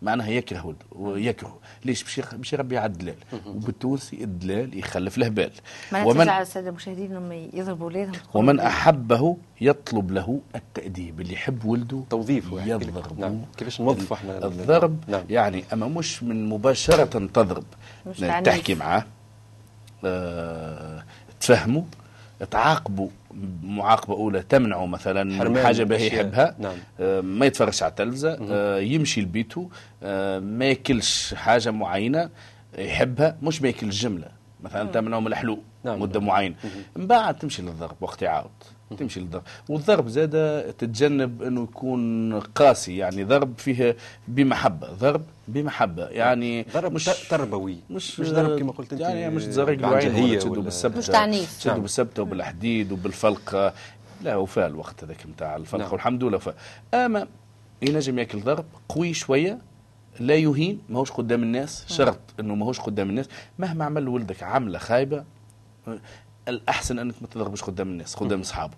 معناها 0.02 0.28
يكره 0.28 0.66
ولده 0.66 0.84
ويكره. 0.92 1.58
ليش؟ 1.84 2.02
باش 2.02 2.20
باش 2.32 2.52
يربي 2.52 2.78
على 2.78 2.92
الدلال. 2.92 3.16
وبالتونسي 3.46 4.24
الدلال 4.24 4.78
يخلف 4.78 5.18
له 5.18 5.28
بال. 5.28 5.50
ما 5.92 6.04
ومن 6.04 6.18
ترجع 6.18 6.40
السادة 6.40 6.68
المشاهدين 6.68 7.10
إنهم 7.10 7.32
يضربوا 7.32 7.84
اولادهم 7.84 8.12
تقول 8.12 8.44
ومن 8.44 8.56
لهم 8.56 8.66
أحبه 8.66 9.36
يطلب 9.60 10.10
له 10.10 10.40
التأديب. 10.54 11.20
اللي 11.20 11.32
يحب 11.32 11.64
ولده 11.64 12.02
توظيف. 12.10 12.52
يضرب 12.52 13.20
نعم. 13.20 13.42
كيفاش 13.56 13.80
نوظفوا 13.80 14.16
إحنا؟ 14.16 14.46
الضرب 14.46 15.04
نعم. 15.08 15.24
يعني 15.30 15.64
أما 15.72 15.88
مش 15.88 16.22
من 16.22 16.48
مباشرة 16.48 17.26
تضرب. 17.26 17.64
مش 18.06 18.18
تعنيف. 18.18 18.46
تحكي 18.46 18.74
معاه. 18.74 19.04
آه، 20.04 21.04
تفهمه 21.40 21.84
تعاقبه 22.50 23.10
معاقبة 23.62 24.14
أولى 24.14 24.42
تمنعه 24.42 24.86
مثلا 24.86 25.62
حاجة 25.64 25.84
باهي 25.84 26.06
أشياء. 26.06 26.14
يحبها. 26.20 26.54
نعم. 26.58 26.76
آه، 27.00 27.20
ما 27.20 27.46
يتفرجش 27.46 27.82
على 27.82 27.90
التلفزة. 27.90 28.38
آه، 28.50 28.78
يمشي 28.78 29.20
لبيته. 29.20 29.70
آه، 30.02 30.38
ما 30.38 30.64
ياكلش 30.64 31.34
حاجة 31.34 31.70
معينة 31.70 32.30
يحبها 32.78 33.36
مش 33.42 33.62
ما 33.62 33.68
ياكل 33.68 33.86
الجملة. 33.86 34.28
مثلا 34.62 34.90
تمنعه 34.90 35.20
من 35.20 35.26
الحلو 35.26 35.58
نعم. 35.84 36.00
مدة 36.02 36.20
معينة. 36.20 36.54
من 36.96 37.06
بعد 37.06 37.38
تمشي 37.38 37.62
للضرب 37.62 37.96
وقت 38.00 38.22
يعاود. 38.22 38.50
تمشي 38.96 39.20
للضرب. 39.20 39.42
والضرب 39.68 40.08
زاد 40.08 40.62
تتجنب 40.78 41.42
أنه 41.42 41.62
يكون 41.62 42.40
قاسي 42.40 42.96
يعني 42.96 43.24
ضرب 43.24 43.58
فيه 43.58 43.96
بمحبة 44.28 44.92
ضرب 44.92 45.22
بمحبة 45.48 46.06
يعني 46.06 46.66
ضرب 46.74 46.92
مش 46.92 47.04
تربوي. 47.04 47.76
مش 47.90 48.20
مش 48.20 48.30
ضرب 48.30 48.58
كما 48.58 48.72
قلت 48.72 48.92
أنت 48.92 49.00
يعني 49.00 49.30
مش 49.30 49.44
تزرق 49.44 49.78
له 49.78 49.88
عين 49.88 49.98
بعنجهية 49.98 50.30
ولا 50.30 50.38
تشدوا 50.38 50.62
بالسبتة. 50.62 50.98
مش 50.98 51.06
تعنيف. 51.06 51.58
تشدوا 51.58 51.72
نعم. 51.72 51.82
بالسبتة 51.82 52.22
وبالحديد 52.22 52.92
وبالفلقة. 52.92 53.74
لا 54.22 54.36
وفاء 54.36 54.66
الوقت 54.66 55.04
هذاك 55.04 55.26
نتاع 55.26 55.56
الفلقة 55.56 55.82
نعم. 55.82 55.92
والحمد 55.92 56.24
لله 56.24 56.36
وفاء. 56.36 56.54
أما 56.94 57.26
ينجم 57.82 58.18
ياكل 58.18 58.40
ضرب 58.40 58.64
قوي 58.88 59.14
شوية 59.14 59.58
لا 60.20 60.34
يهين 60.34 60.80
ماهوش 60.88 61.10
قدام 61.12 61.42
الناس 61.42 61.84
شرط 61.88 62.18
أنه 62.40 62.54
ماهوش 62.54 62.80
قدام 62.80 63.10
الناس. 63.10 63.28
مهما 63.58 63.84
عمل 63.84 64.08
ولدك 64.08 64.42
عملة 64.42 64.78
خايبة 64.78 65.24
الأحسن 66.48 66.98
أنك 66.98 67.14
ما 67.20 67.28
تضربش 67.28 67.62
قدام 67.62 67.88
الناس 67.88 68.14
قدام 68.14 68.40
اصحابه 68.40 68.74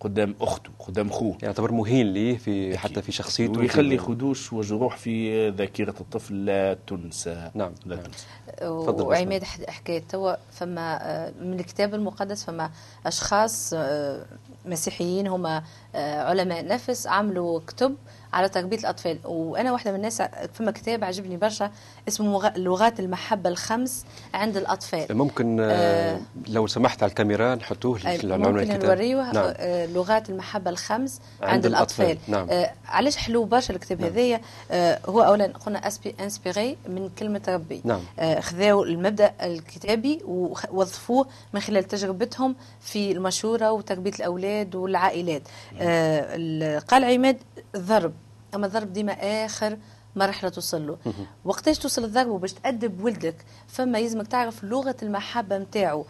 قدام 0.00 0.34
أخته 0.40 0.70
قدام 0.78 1.08
اخوه 1.08 1.30
يعني 1.30 1.42
يعتبر 1.42 1.72
مهين 1.72 2.12
ليه 2.12 2.36
في 2.36 2.78
حتى 2.78 3.02
في 3.02 3.12
شخصيته 3.12 3.60
ويخلي 3.60 3.98
خدوش 3.98 4.52
وجروح 4.52 4.96
في 4.96 5.48
ذاكرة 5.50 5.94
الطفل 6.00 6.44
لا 6.44 6.76
تنسى. 6.86 7.50
نعم، 7.54 7.72
لا 7.86 7.96
نعم. 7.96 8.04
تنسى. 8.04 8.26
تفضل 8.60 9.02
وعماد 9.06 9.44
حكاية 9.44 10.02
توا 10.08 10.34
فما 10.52 10.98
آه، 11.02 11.32
من 11.40 11.60
الكتاب 11.60 11.94
المقدس 11.94 12.44
فما 12.44 12.70
أشخاص 13.06 13.72
آه، 13.76 14.26
مسيحيين 14.66 15.26
هما 15.26 15.62
آه، 15.94 16.22
علماء 16.22 16.66
نفس 16.66 17.06
عملوا 17.06 17.60
كتب 17.66 17.96
على 18.32 18.48
تربيه 18.48 18.76
الأطفال. 18.78 19.18
وأنا 19.24 19.72
واحدة 19.72 19.90
من 19.90 19.96
الناس 19.96 20.22
فما 20.52 20.70
كتاب 20.70 21.04
عجبني 21.04 21.36
برشا 21.36 21.70
اسمه 22.08 22.52
لغات 22.56 23.00
المحبة 23.00 23.50
الخمس 23.50 24.04
عند 24.34 24.56
الأطفال. 24.56 25.16
ممكن 25.16 25.60
آه 25.60 26.20
لو 26.48 26.66
سمحت 26.66 27.02
على 27.02 27.10
الكاميرا 27.10 27.54
نحطوه 27.54 27.96
أي، 28.06 28.18
في 28.18 28.32
عنوان 28.32 28.52
ممكن 28.52 28.70
الكتاب. 28.70 28.84
نوريوه 28.84 29.32
نعم. 29.32 29.52
آه، 29.56 29.86
لغات 29.86 30.30
المحبة 30.30 30.70
الخمس 30.70 31.20
عند 31.42 31.50
عند, 31.52 31.66
الأطفال، 31.66 32.06
الأطفال, 32.06 32.32
نعم. 32.32 32.46
آه 32.50 32.72
علاش 32.86 33.16
حلو 33.16 33.44
برشا 33.44 33.74
الكتاب 33.74 34.02
هذايا؟ 34.02 34.40
آه 34.70 34.98
هو 35.06 35.20
أولا 35.20 35.46
قلنا 35.46 35.90
إنسبيري 36.20 36.76
من 36.88 37.10
كلمة 37.18 37.42
ربي. 37.48 37.80
نعم. 37.84 38.00
آه 38.18 38.40
خذاو 38.40 38.84
المبدأ 38.84 39.32
الكتابي 39.42 40.20
ووظفوه 40.24 41.26
من 41.52 41.60
خلال 41.60 41.84
تجربتهم 41.84 42.56
في 42.80 43.12
المشورة 43.12 43.72
وتربية 43.72 44.12
الأولاد 44.12 44.74
والعائلات. 44.74 45.42
آه 45.80 46.26
ال- 46.36 46.80
قال 46.80 47.04
عماد 47.04 47.36
الضرب 47.74 48.12
أما 48.54 48.66
الضرب 48.66 48.92
ديما 48.92 49.12
آخر 49.12 49.78
مرحلة 50.16 50.50
توصل 50.50 50.86
له 50.86 50.98
وقتاش 51.44 51.78
توصل 51.78 52.04
الضرب 52.04 52.28
وباش 52.28 52.52
تأدب 52.52 53.04
ولدك 53.04 53.44
فما 53.66 53.98
يلزمك 53.98 54.26
تعرف 54.26 54.64
لغة 54.64 54.96
المحبة 55.02 55.58
نتاعو. 55.58 56.04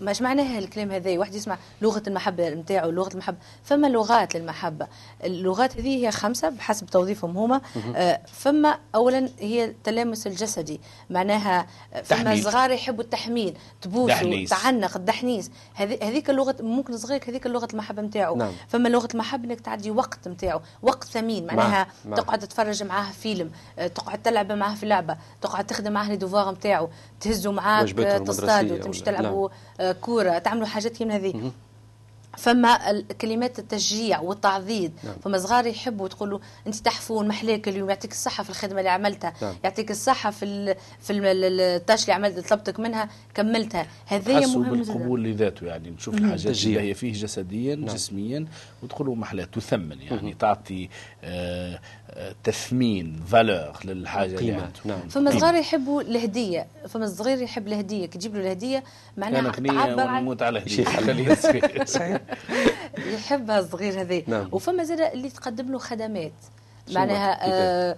مش 0.00 0.22
معناها 0.22 0.58
الكلام 0.58 0.90
هذا. 0.90 1.18
واحد 1.18 1.34
يسمع 1.34 1.58
لغة 1.82 2.02
المحبة 2.06 2.48
نتاعو 2.50 2.90
لغة 2.90 3.12
المحبة. 3.12 3.36
فما 3.64 3.86
لغات 3.86 4.36
للمحبة. 4.36 4.86
اللغات 5.24 5.76
هذه 5.76 6.06
هي 6.06 6.10
خمسة 6.10 6.48
بحسب 6.48 6.86
توظيفهم 6.86 7.36
هما. 7.36 7.60
آه 7.96 8.20
فما 8.26 8.78
اولا 8.94 9.28
هي 9.38 9.64
التلامس 9.64 10.26
الجسدي. 10.26 10.80
معناها 11.10 11.66
آه، 11.94 12.02
فما. 12.02 12.40
صغار 12.40 12.70
يحبوا 12.70 13.04
التحميل 13.04 13.56
دحنيس. 13.86 14.50
تعنق 14.50 14.96
الدحنيس. 14.96 15.50
هذيك 15.74 16.30
اللغة 16.30 16.56
ممكن 16.60 16.96
صغيرك 16.98 17.28
هذيك 17.28 17.46
لغه 17.46 17.68
المحبة 17.72 18.02
نتاعو. 18.02 18.36
نعم. 18.36 18.52
فما 18.68 18.88
لغة 18.88 19.08
المحبة 19.14 19.44
إنك 19.44 19.60
تعدي 19.60 19.90
وقت 19.90 20.28
نتاعو. 20.28 20.60
وقت 20.82 21.04
ثمين. 21.04 21.46
معناها 21.46 21.86
مع- 22.04 22.16
تقعد 22.16 22.38
تتفرج 22.38 22.82
معاه 22.82 23.12
فيلم 23.12 23.50
آه، 23.78 23.86
تقعد 23.86 24.22
تلعب 24.22 24.52
معاه 24.52 24.74
في 24.74 24.86
لعبة 24.86 25.16
تقعد 25.42 25.66
تخدم 25.66 25.92
معاه 25.92 26.08
لي 26.08 26.16
دوفوار 26.16 26.50
نتاعو. 26.50 26.88
تهزوا 27.20 27.52
معاك 27.52 27.84
تصطادوا 28.18 28.76
تمشي 28.84 29.02
ولا- 29.02 29.18
تلعبوا 29.18 29.48
آه، 29.80 29.92
كورة 29.92 30.38
تعملوا 30.38 30.66
حاجات 30.66 30.92
كيما 30.96 31.16
هذه. 31.16 31.50
فما 32.40 33.00
كلمات 33.20 33.58
التشجيع 33.58 34.20
والتعضيد 34.20 34.92
نعم. 35.04 35.14
فما 35.24 35.38
صغار 35.38 35.66
يحبوا 35.66 36.08
تقولوا 36.08 36.38
انت 36.66 36.74
تحفون 36.76 37.28
محلاك 37.28 37.68
اليوم 37.68 37.88
يعطيك 37.90 38.10
الصحة 38.12 38.44
في 38.44 38.50
الخدمة 38.50 38.78
اللي 38.78 38.90
عملتها 38.90 39.32
نعم. 39.42 39.54
يعطيك 39.64 39.90
الصحة 39.90 40.30
في 40.30 40.44
ال 40.44 40.74
في 41.00 41.10
ال- 41.12 41.24
ال- 41.26 41.60
التاش 41.60 42.02
اللي 42.02 42.12
عملت 42.12 42.48
طلبتك 42.48 42.80
منها 42.80 43.08
كملتها 43.34 43.86
هذه 44.06 44.40
حسوا 44.40 44.60
مهم 44.62 44.74
جدا 44.82 44.92
بالقبول 44.94 45.24
لذاته 45.24 45.66
يعني 45.66 45.90
نشوف 45.90 46.14
الحاجات 46.14 46.48
تشجيع. 46.48 46.78
اللي 46.80 46.90
هي 46.90 46.94
فيه 46.94 47.12
جسديا 47.12 47.74
نعم. 47.74 47.94
جسميا 47.94 48.46
وتقولوا 48.82 49.16
محلاه 49.16 49.44
تثمن 49.44 50.00
يعني 50.00 50.34
تعطي 50.34 50.88
آه 51.24 51.80
آه 52.10 52.34
تثمين 52.44 53.20
فالور 53.28 53.72
للحاجة 53.84 54.26
اللي 54.26 54.36
قيمة 54.52 54.62
عنده 54.62 54.72
نعم 54.84 55.08
فما. 55.08 55.30
صغار 55.38 55.54
يحبوا 55.54 56.02
الهدية 56.02 56.66
فما 56.88 57.06
صغير 57.06 57.42
يحب 57.42 57.68
الهدية 57.68 58.06
كي 58.06 58.18
تجيب 58.18 58.34
له 58.34 58.40
الهدية 58.40 58.84
معناها 59.16 59.50
تعبر 59.50 60.00
عن 60.06 60.36
على 60.40 60.68
شيخ. 60.68 60.88
هديه 60.88 61.06
خليه 61.06 61.28
يصير. 61.32 61.84
صحيح 61.84 62.20
يحبها 63.14 63.58
الصغير 63.58 64.00
هذا 64.00 64.22
نعم. 64.26 64.48
وفما 64.52 64.84
زاد 64.84 65.00
اللي 65.00 65.30
تقدم 65.30 65.72
له 65.72 65.78
خدمات 65.78 66.32
معناها؟ 66.92 67.38
آه 67.42 67.96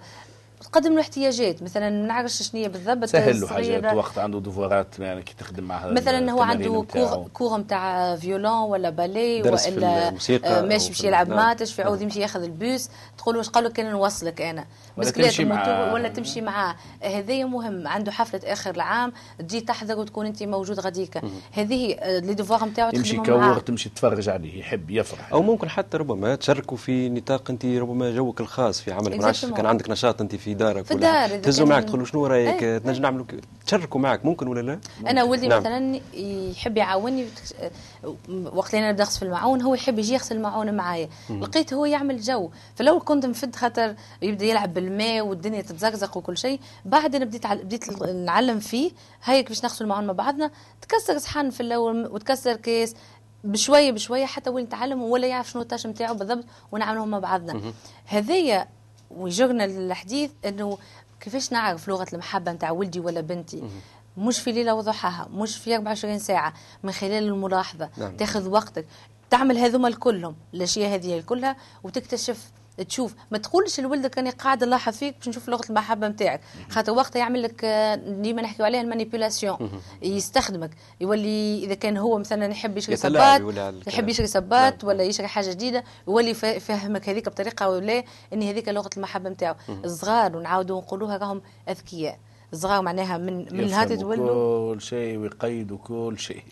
تقدم 0.73 0.93
له 0.93 1.01
احتياجات 1.01 1.63
مثلا 1.63 1.89
ما 1.89 2.07
نعرفش 2.07 2.41
شنو 2.41 2.61
هي 2.61 2.69
بالضبط 2.69 3.05
سهل 3.05 3.41
له. 3.41 3.47
حاجات 3.47 3.93
وقت 3.93 4.17
عنده 4.17 4.39
devoir 4.39 4.90
ات 4.90 4.99
يعني 4.99 5.21
كي 5.21 5.33
تخدم 5.37 5.63
معها 5.63 5.91
مثلا 5.91 6.31
هو 6.31 6.41
عنده. 6.41 6.85
cours 6.93 7.27
cours 7.33 7.57
نتاع 7.57 8.15
violon 8.15 8.69
ولا 8.69 8.89
بالي 8.89 9.41
درس 9.41 9.67
في 9.67 9.77
ولا 9.77 10.07
آه، 10.07 10.61
ماشي 10.61 10.89
باش 10.89 11.03
يلعب 11.03 11.29
نعم. 11.29 11.37
ماتش 11.37 11.73
في 11.73 11.81
عاود 11.81 12.01
يمشي 12.01 12.19
ياخذ 12.19 12.43
البوس 12.43 12.89
تقول 13.17 13.37
واش 13.37 13.49
قالوا 13.49 13.69
كان 13.69 13.91
نوصلك 13.91 14.41
أنا 14.41 14.65
ولا 14.97 15.09
تمشي 15.09 15.45
معاه. 15.45 15.93
ولا 15.93 16.09
تمشي 16.09 16.41
معاه 16.41 16.75
هذايا 17.03 17.45
مهم 17.45 17.87
عنده 17.87 18.11
حفلة 18.11 18.41
آخر 18.53 18.75
العام 18.75 19.13
تجي 19.39 19.61
تحضر 19.61 19.99
وتكون 19.99 20.25
أنت 20.25 20.43
موجود 20.43 20.79
غاديكا 20.79 21.21
هذه 21.51 21.93
آه، 21.93 22.19
les 22.19 22.33
devoirs 22.33 22.65
نتاعو 22.65 22.91
معاه 23.13 23.53
cours 23.53 23.59
تمشي 23.59 23.89
تتفرج 23.89 24.29
عليه 24.29 24.59
يحب 24.59 24.89
يفرح 24.89 25.33
أو 25.33 25.41
ممكن 25.41 25.69
حتى 25.69 25.97
ربما 25.97 26.35
تشاركوا 26.35 26.77
في 26.77 27.09
نطاق 27.09 27.49
أنت 27.49 27.65
ربما 27.65 28.11
جوك 28.11 28.41
الخاص 28.41 28.81
في 28.81 28.91
عملك. 28.91 29.35
كان 29.55 29.65
عندك 29.65 29.89
نشاط 29.89 30.21
أنت 30.21 30.35
في 30.35 30.53
دارك 30.63 30.85
في 30.85 30.93
الدار، 30.93 31.29
تهزوا 31.29 31.67
معك 31.67 31.83
تقولوا 31.83 32.05
شنو 32.05 32.25
رأيك؟ 32.25 32.63
إيه. 32.63 32.77
تنجم 32.77 33.01
نعملوا 33.01 33.25
تشاركوا 33.65 34.01
معك 34.01 34.25
ممكن 34.25 34.47
ولا 34.47 34.61
لا؟ 34.61 34.79
أنا 35.09 35.23
ولدي 35.23 35.47
نعم. 35.47 35.59
مثلا 35.59 35.99
يحب 36.51 36.77
يعاوني 36.77 37.25
وقت 38.29 38.73
اللي 38.73 38.79
أنا 38.79 38.91
نبدا 38.91 39.03
أغسل 39.03 39.19
في 39.19 39.25
المعون 39.25 39.61
هو 39.61 39.73
يحب 39.73 39.99
يجي 39.99 40.13
يغسل 40.13 40.35
المعون 40.35 40.73
معايا. 40.73 41.09
لقيت 41.29 41.73
هو 41.73 41.85
يعمل 41.85 42.21
جو. 42.21 42.49
فلو 42.75 42.99
كنت 42.99 43.25
مفد 43.25 43.55
خاطر 43.55 43.95
يبدأ 44.21 44.45
يلعب 44.45 44.73
بالماء 44.73 45.21
والدنيا 45.21 45.61
تتزقزق 45.61 46.17
وكل 46.17 46.37
شيء 46.37 46.59
بعد 46.85 47.15
أنا 47.15 47.25
بديت 47.25 47.47
بديت 47.47 48.01
نعلم 48.01 48.59
فيه 48.59 48.91
هيك 49.23 49.47
باش 49.47 49.63
نغسل 49.63 49.83
المعون 49.83 50.07
مع 50.07 50.13
بعضنا. 50.13 50.51
تكسر 50.81 51.17
صحن 51.17 51.49
في 51.49 51.61
الأول 51.61 52.07
وتكسر 52.07 52.55
كيس 52.55 52.95
بشوية 53.43 53.91
بشوية 53.91 54.25
حتى 54.25 54.49
وين 54.49 54.65
يتعلم 54.65 55.03
ولا 55.03 55.27
يعرف 55.27 55.49
شنو 55.49 55.61
ال 55.61 55.65
tâche 55.65 55.87
نتاعو 55.87 56.13
بالضبط 56.13 56.45
ونعملهم 56.71 57.09
مع 57.09 57.19
بعضنا. 57.19 57.61
هذيا 58.05 58.67
ويجرنا 59.17 59.67
للحديث 59.67 60.31
إنه 60.45 60.77
كيفاش 61.19 61.51
نعرف 61.51 61.87
لغة 61.87 62.07
المحبة 62.13 62.51
نتاع 62.51 62.71
ولدي 62.71 62.99
ولا 62.99 63.21
بنتي؟ 63.21 63.63
مش 64.17 64.39
في 64.39 64.51
ليلة 64.51 64.73
وضحاها 64.73 65.27
مش 65.33 65.57
في 65.57 65.75
24 65.75 66.19
ساعة 66.19 66.53
من 66.83 66.91
خلال 66.91 67.23
الملاحظة. 67.23 67.89
نعم. 67.97 68.17
تاخذ 68.17 68.49
وقتك. 68.49 68.85
تعمل 69.29 69.57
هذوما 69.57 69.87
الكلهم. 69.87 70.35
الاشياء 70.53 70.95
هذه 70.95 71.21
كلها 71.21 71.55
وتكتشف 71.83 72.51
تشوف. 72.77 73.15
ما 73.31 73.37
تقولش 73.37 73.79
لولدك 73.79 74.17
أني 74.17 74.29
قاعد 74.29 74.63
نلاحظ 74.63 74.93
فيك 74.93 75.15
باش 75.17 75.27
نشوف 75.27 75.49
لغة 75.49 75.69
المحبة 75.69 76.07
نتاعك 76.07 76.41
خاطر 76.69 76.91
وقتها 76.91 77.19
يعمل 77.19 77.43
لك 77.43 77.65
ديما 78.07 78.41
نحكيو 78.41 78.65
عليها 78.65 78.81
المانيبيولاسيون. 78.81 79.81
يستخدمك. 80.01 80.71
يولي 81.01 81.63
إذا 81.63 81.73
كان 81.73 81.97
هو 81.97 82.17
مثلا 82.17 82.51
يحب 82.51 82.77
يشري 82.77 82.95
صبات. 82.95 83.41
يحب 83.87 84.09
يشري 84.09 84.27
صبات 84.27 84.83
نعم. 84.83 84.87
ولا 84.87 85.03
يشري 85.03 85.27
حاجة 85.27 85.49
جديدة 85.49 85.83
يولي 86.07 86.29
يفهمك 86.29 87.09
هذيك 87.09 87.29
بطريقة 87.29 87.69
ولا 87.69 88.03
إن 88.33 88.43
هذيك 88.43 88.69
لغة 88.69 88.89
المحبة 88.97 89.29
نتاعو 89.29 89.55
الصغار 89.69 90.37
ونعاودوا 90.37 90.81
نقولوها 90.81 91.17
راهم 91.17 91.41
أذكياء. 91.69 92.19
الصغار 92.53 92.81
معناها 92.81 93.17
من 93.17 93.57
من 93.57 93.73
هذا 93.73 93.93
يفهموا 93.93 94.15
تولوا. 94.15 94.75
كل 94.75 94.81
شيء 94.81 95.17
ويقيدوا 95.17 95.77
كل 95.77 96.15
شيء. 96.19 96.43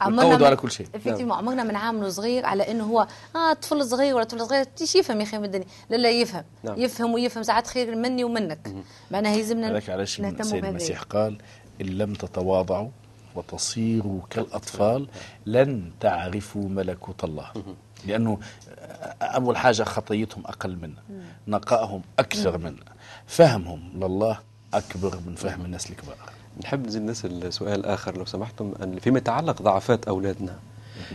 عمرنا 0.00 0.46
على 0.46 0.56
كل 0.56 0.70
شيء. 0.70 0.86
افكتيفمون 0.94 1.32
عمرنا 1.32 1.64
ما 1.64 1.72
نعاملوا 1.72 2.08
صغير 2.08 2.46
على 2.46 2.70
إنه 2.70 2.84
هو 2.84 3.06
آه 3.36 3.52
طفل 3.52 3.86
صغير 3.86 4.14
ولا 4.14 4.24
طفل 4.24 4.46
صغير 4.46 4.64
تيش 4.64 4.96
يفهم 4.96 5.20
يا 5.20 5.26
أخي 5.26 5.38
من 5.38 5.44
الدنيا. 5.44 5.66
لا 5.90 5.96
لا 5.96 6.10
يفهم. 6.10 6.44
نعم. 6.64 6.78
يفهم 6.78 7.14
ويفهم 7.14 7.42
ساعات 7.42 7.66
خير 7.66 7.96
مني 7.96 8.24
ومنك. 8.24 8.74
معناها 9.10 9.36
يلزمنا 9.36 9.70
هذاك 9.70 9.90
علاش 9.90 10.20
السيد. 10.20 10.64
المسيح 10.64 11.02
قال 11.02 11.38
إن 11.80 11.86
لم 11.86 12.14
تتواضعوا 12.14 12.88
وتصيروا 13.34 14.20
كالأطفال 14.30 15.08
لن 15.46 15.90
تعرفوا 16.00 16.68
ملكوت 16.68 17.24
الله. 17.24 17.52
لأنه 18.06 18.38
أول 19.22 19.56
حاجة 19.56 19.82
خطيتهم 19.82 20.46
أقل 20.46 20.76
منا. 20.76 21.02
نقائهم 21.48 22.02
أكثر 22.18 22.58
منا. 22.58 22.84
فهمهم 23.26 23.92
لله 23.94 24.38
أكبر 24.74 25.18
من 25.26 25.34
فهم 25.34 25.64
الناس 25.64 25.90
الكبار. 25.90 26.16
نحب 26.64 26.86
نزيد 26.86 27.02
نسأل 27.02 27.52
سؤال 27.52 27.86
آخر 27.86 28.18
لو 28.18 28.24
سمحتم 28.24 28.72
أن 28.82 28.98
فيما 28.98 29.18
يتعلق 29.18 29.62
ضعفات 29.62 30.08
أولادنا. 30.08 30.58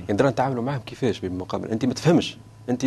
يعني 0.09 0.23
نتعاملوا 0.29 0.63
معهم 0.63 0.81
كيفاش 0.85 1.19
بالمقابل؟ 1.19 1.69
أنت 1.69 1.85
ما 1.85 1.93
تفهمش. 1.93 2.37
أنت 2.69 2.85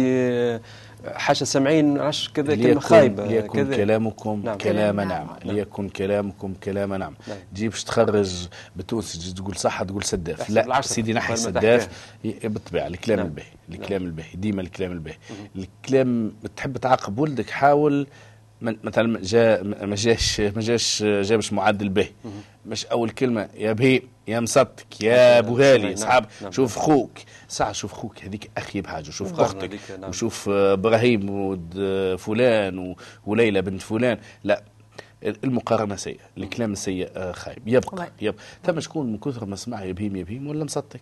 حاجة 1.06 1.44
سامعين 1.44 1.98
عش 1.98 2.30
كذا 2.34 2.54
كلمة 2.54 2.80
خايبة 2.80 3.26
ليكن 3.26 3.48
كذا 3.48 3.76
كلامكم 3.76 4.42
نعم. 4.44 4.58
كلام 4.58 4.74
كلام 4.74 5.08
نعم. 5.08 5.26
نعم. 5.26 5.36
ليكن 5.44 5.88
كلامكم 5.88 6.54
كلام 6.62 6.94
نعم 6.94 7.14
نعم. 7.28 7.36
تجي 7.54 7.68
باش 7.68 7.84
تخرج 7.84 8.48
بتونسي 8.76 9.18
تجي 9.18 9.32
تقول 9.32 9.56
صح 9.56 9.82
تقول 9.82 10.04
سداف. 10.04 10.50
لا. 10.50 10.80
سيدي 10.80 11.12
نحي 11.12 11.36
سداف 11.36 11.88
بالطبيعة 12.24 12.86
الكلام 12.86 13.18
نعم. 13.18 13.26
الباهي 13.26 13.46
الكلام 13.68 14.04
الباهي 14.04 14.34
ديما 14.34 14.62
الكلام 14.62 14.92
الباهي. 14.92 15.16
الكلام 15.56 16.32
تحب 16.56 16.76
تعاقب 16.76 17.18
ولدك 17.18 17.50
حاول 17.50 18.06
مثلا 18.60 19.20
جا 19.22 19.62
ما 19.62 19.94
جاش 19.96 20.40
ما 20.40 20.60
جاش 20.60 21.02
جابش 21.02 21.52
معدل 21.52 21.88
به. 21.88 22.08
مش 22.66 22.86
أول 22.86 23.10
كلمة 23.10 23.48
يا 23.54 23.72
بهي 23.72 24.02
يا 24.28 24.40
مصدك 24.40 25.02
يا 25.02 25.38
أبو 25.38 25.58
غالي 25.58 25.82
نعم. 25.82 25.92
اصحاب 25.92 26.26
نعم. 26.42 26.52
شوف 26.52 26.78
خوك. 26.78 27.18
ساعة 27.48 27.72
شوف 27.72 27.92
خوك. 27.92 28.24
هذيك 28.24 28.50
أخي 28.56 28.80
بحاجه 28.80 29.10
شوف 29.10 29.40
أختك 29.40 29.78
نعم. 30.00 30.08
وشوف 30.10 30.48
آه، 30.48 30.72
إبراهيم 30.72 31.30
ود 31.30 31.74
آه، 31.78 32.16
فلان 32.16 32.94
وليلى 33.26 33.62
بنت 33.62 33.82
فلان. 33.82 34.18
لا 34.44 34.62
المقارنة 35.22 35.96
سيئة 35.96 36.24
الكلام 36.38 36.72
السيء 36.72 37.10
آه، 37.16 37.32
خايب. 37.32 37.68
يبقى. 37.68 38.10
يبقى. 38.20 38.42
ثم 38.64 38.80
شكون 38.80 39.12
من 39.12 39.18
كثر 39.18 39.44
ما 39.46 39.56
سمع 39.56 39.84
يبهيم 39.84 40.16
يبهيم 40.16 40.46
ولا 40.46 40.64
مصدق 40.64 41.00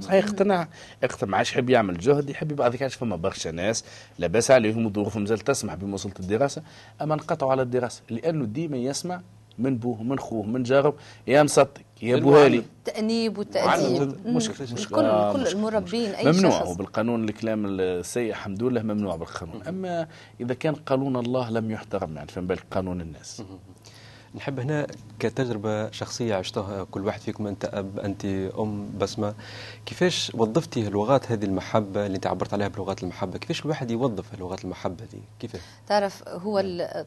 صحيح 0.00 0.24
اقتنع 0.24 0.68
اقتنع. 1.04 1.30
ما 1.30 1.36
عادش 1.36 1.52
يحب 1.52 1.70
يعمل 1.70 1.98
جهد 1.98 2.30
يحب 2.30 2.52
يبقى 2.52 2.70
ذيك 2.70 2.86
فما 2.86 3.16
برشا 3.16 3.48
ناس 3.48 3.84
لاباس 4.18 4.50
عليهم 4.50 4.92
ظروفهم 4.92 5.26
زال 5.26 5.38
تسمح 5.38 5.74
بما 5.74 5.94
وصلت 5.94 6.20
الدراسة 6.20 6.62
أما 7.02 7.14
انقطعوا 7.14 7.50
على 7.50 7.62
الدراسة. 7.62 8.02
لأنه 8.10 8.44
ديما 8.44 8.76
يسمع 8.76 9.20
من 9.58 9.76
بوه 9.78 10.02
من 10.02 10.18
خوه 10.18 10.46
من 10.46 10.62
جاره 10.62 10.94
يا 11.26 11.42
مصدق 11.42 11.78
يا 12.02 12.16
ابو 12.16 12.36
هالي 12.36 12.58
التأنيب 12.58 13.38
والتأديب 13.38 13.96
زاد 13.98 14.26
مشكلة. 14.26 15.08
آه، 15.08 15.32
كل 15.32 15.40
مشكلة. 15.40 15.52
المربين 15.52 16.10
أي 16.10 16.32
ممنوع 16.32 16.50
شخص. 16.50 16.68
وبالقانون 16.68 17.24
الكلام 17.24 17.66
السيء 17.66 18.30
الحمد 18.30 18.62
لله 18.62 18.82
ممنوع 18.82 19.16
بالقانون. 19.16 19.62
أما 19.62 20.06
إذا 20.40 20.54
كان 20.54 20.74
قانون 20.74 21.16
الله 21.16 21.50
لم 21.50 21.70
يحترم 21.70 22.16
يعني 22.16 22.28
فما 22.28 22.46
بالك 22.46 22.64
قانون 22.70 23.00
الناس. 23.00 23.42
نحب 24.34 24.60
هنا 24.60 24.86
كتجربة 25.18 25.90
شخصية 25.90 26.34
عشتها 26.34 26.84
كل 26.84 27.06
واحد 27.06 27.20
فيكم 27.20 27.46
أنت 27.46 27.64
أب 27.64 27.98
أنت 27.98 28.24
أم 28.58 28.98
بسمة. 28.98 29.34
كيفاش 29.86 30.32
وظفتي 30.34 30.90
لغات 30.90 31.32
هذه 31.32 31.44
المحبة 31.44 32.06
اللي 32.06 32.16
أنت 32.16 32.26
عبرت 32.26 32.52
عليها 32.54 32.68
بلغات 32.68 33.02
المحبة؟ 33.02 33.38
كيفاش 33.38 33.64
الواحد 33.64 33.90
يوظف 33.90 34.38
لغات 34.40 34.64
المحبة 34.64 35.04
دي؟ 35.04 35.20
كيفاش؟ 35.40 35.60
تعرف 35.86 36.28
هو 36.28 36.58
ال- 36.58 37.04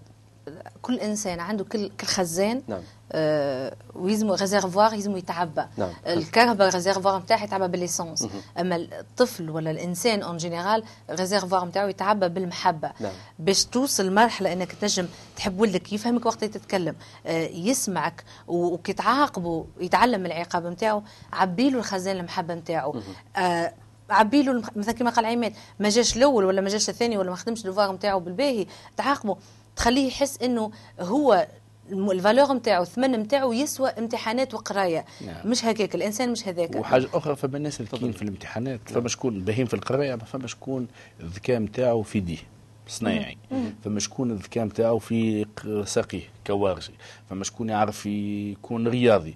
كل 0.81 0.99
إنسان 0.99 1.39
عنده 1.39 1.63
كل 1.63 1.89
كل 1.89 2.07
خزان 2.07 2.61
نعم. 2.67 2.81
آه 3.11 3.73
ويلزمو 3.95 4.33
réservoir 4.33 4.93
يلزمو 4.93 5.17
يتعبى. 5.17 5.65
نعم. 5.77 5.89
الكرهبة 6.07 6.69
réservoir 6.69 7.19
نتاعها 7.19 7.43
يتعبى 7.43 7.67
بال 7.67 7.78
l'essence 7.78 8.27
أما 8.59 8.75
الطفل 8.75 9.49
ولا 9.49 9.71
الإنسان 9.71 10.21
en 10.21 10.37
général 10.37 10.83
réservoir 11.09 11.65
نتاعو 11.65 11.87
يتعبى 11.87 12.29
بالمحبة. 12.29 12.91
نعم. 12.99 13.11
باش 13.39 13.65
توصل 13.65 14.13
مرحلة 14.13 14.53
إنك 14.53 14.71
تنجم 14.71 15.07
تحب 15.35 15.59
ولدك 15.59 15.93
يفهمك 15.93 16.25
وقت 16.25 16.43
تتكلم. 16.43 16.95
آه 17.25 17.47
يسمعك 17.47 18.23
وكي 18.47 18.93
تعاقبه 18.93 19.65
يتعلم 19.79 20.25
العقاب 20.25 20.65
نتاعو 20.65 21.03
عبيله 21.33 21.79
الخزان 21.79 22.17
المحبة 22.17 22.53
نتاعو 22.53 22.95
آه 23.37 23.73
عبيله 24.09 24.51
المخ- 24.51 24.77
مثلا 24.77 24.91
كما 24.93 25.09
قال 25.09 25.25
عماد 25.25 25.53
ما 25.79 25.89
جاش 25.89 26.17
الأول 26.17 26.45
ولا 26.45 26.61
ما 26.61 26.69
جاش 26.69 26.89
الثاني 26.89 27.17
ولا 27.17 27.29
ما 27.29 27.35
خدمش 27.35 27.65
الفوار 27.65 27.91
نتاعو 27.91 28.19
بالباهي 28.19 28.67
تعاقبه 28.97 29.37
تخليه 29.75 30.07
يحس 30.07 30.41
إنه 30.41 30.71
هو 30.99 31.47
الفالور 31.91 32.53
نتاعو 32.53 32.83
الثمن 32.83 33.11
نتاعو 33.11 33.53
يسوى 33.53 33.89
امتحانات 33.89 34.53
وقراية. 34.53 35.05
نعم. 35.25 35.47
مش 35.47 35.65
هكاك 35.65 35.95
الإنسان 35.95 36.31
مش 36.31 36.47
هذاك. 36.47 36.75
وحاجة 36.75 37.07
أخرى 37.13 37.35
فما 37.35 37.57
الناس 37.57 37.81
الذكيين 37.81 38.11
في 38.11 38.21
الامتحانات. 38.21 38.79
فما 38.85 39.09
شكون 39.09 39.39
باهين 39.39 39.65
في 39.65 39.73
القراية 39.73 40.15
ما 40.15 40.23
فما 40.23 40.47
شكون 40.47 40.87
الذكاء 41.19 41.59
نتاعو 41.59 42.03
في 42.03 42.19
ديه 42.19 42.52
صنايعي 42.87 43.37
فما 43.83 43.99
شكون 43.99 44.31
الذكاء 44.31 44.65
نتاعو 44.65 44.99
في 44.99 45.45
ساقيه 45.85 46.21
كوارجي 46.47 46.93
فما 47.29 47.43
شكون 47.43 47.69
يعرف 47.69 48.05
يكون 48.05 48.87
رياضي. 48.87 49.35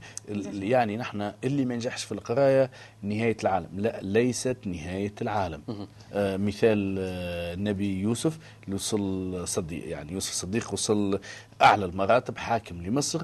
يعني 0.53 0.97
نحن 0.97 1.31
اللي 1.43 1.65
ما 1.65 1.75
نجحش 1.75 2.03
في 2.03 2.12
القراية 2.12 2.71
نهاية 3.01 3.38
العالم. 3.43 3.69
لا 3.75 3.99
ليست 4.01 4.57
نهاية 4.65 5.13
العالم. 5.21 5.88
آه 6.13 6.38
مثال 6.38 6.95
آه 6.99 7.53
النبي 7.53 7.99
يوسف 7.99 8.39
اللي 8.63 8.75
وصل 8.75 9.47
صديق 9.47 9.89
يعني 9.89 10.13
يوسف 10.13 10.29
الصديق 10.31 10.73
وصل 10.73 11.19
أعلى 11.62 11.86
المراتب 11.86 12.38
حاكم 12.38 12.81
لمصر. 12.81 13.21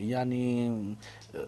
يعني 0.00 0.70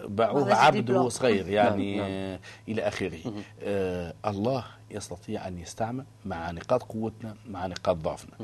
باعوه 0.05 0.55
عبد 0.55 0.93
صغير 1.09 1.49
يعني 1.49 1.97
نعم. 1.97 2.39
إلى 2.69 2.83
آخره. 2.83 3.19
آه 3.63 4.15
الله 4.27 4.65
يستطيع 4.91 5.49
أن 5.49 5.59
يستعمل 5.59 6.05
مع 6.25 6.51
نقاط 6.51 6.83
قوتنا 6.83 7.35
مع 7.51 7.67
نقاط 7.67 7.97
ضعفنا. 7.97 8.35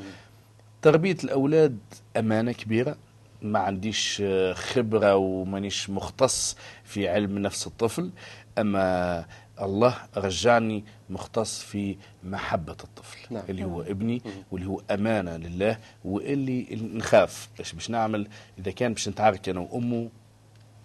تربية 0.83 1.17
الأولاد 1.25 1.79
أمانة 2.17 2.53
كبيرة. 2.53 2.97
ما 3.43 3.59
عنديش 3.59 4.23
آه، 4.25 4.53
خبرة 4.53 5.17
ومانيش 5.17 5.91
مختص 5.91 6.57
في 6.85 7.09
علم 7.09 7.39
نفس 7.39 7.67
الطفل. 7.67 8.11
أما 8.59 9.25
الله 9.63 9.97
رجعني 10.17 10.85
مختص 11.11 11.61
في 11.61 11.97
محبة 12.25 12.77
الطفل 12.85 13.35
نعم. 13.35 13.43
اللي 13.49 13.65
هو 13.65 13.83
ابني 13.83 14.23
واللي 14.51 14.67
هو 14.69 14.83
أمانة 14.91 15.37
لله 15.37 15.79
واللي 16.05 16.67
نخاف. 16.95 17.49
باش 17.59 17.73
باش 17.73 17.91
نعمل؟ 17.91 18.29
إذا 18.59 18.71
كان 18.71 18.93
باش 18.93 19.09
نتعارك 19.09 19.49
أنا 19.49 19.61
وأمه 19.61 20.09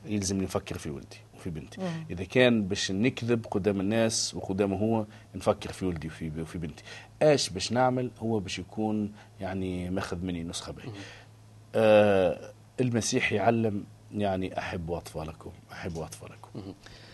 يلزمني 0.05 0.43
نفكر 0.43 0.77
في 0.77 0.89
ولدي 0.89 1.17
وفي 1.35 1.49
بنتي. 1.49 1.81
إذا 2.09 2.23
كان 2.23 2.67
باش 2.67 2.91
نكذب 2.91 3.45
قدام 3.51 3.79
الناس 3.79 4.35
وقدامه 4.35 4.77
هو 4.77 5.05
نفكر 5.35 5.71
في 5.71 5.85
ولدي 5.85 6.07
وفي, 6.07 6.41
وفي 6.41 6.57
بنتي. 6.57 6.83
إيش 7.21 7.49
باش 7.49 7.71
نعمل؟ 7.71 8.11
هو 8.19 8.39
باش 8.39 8.59
يكون 8.59 9.11
يعني 9.41 9.89
ماخذ 9.89 10.17
مني 10.17 10.43
نسخة 10.43 10.71
به 10.71 10.83
آه 11.75 12.51
المسيح 12.79 13.33
يعلم 13.33 13.83
يعني 14.13 14.59
أحبوا 14.59 14.97
أطفالكم 14.97 15.51
أحبوا 15.71 16.05
أطفالكم. 16.05 16.49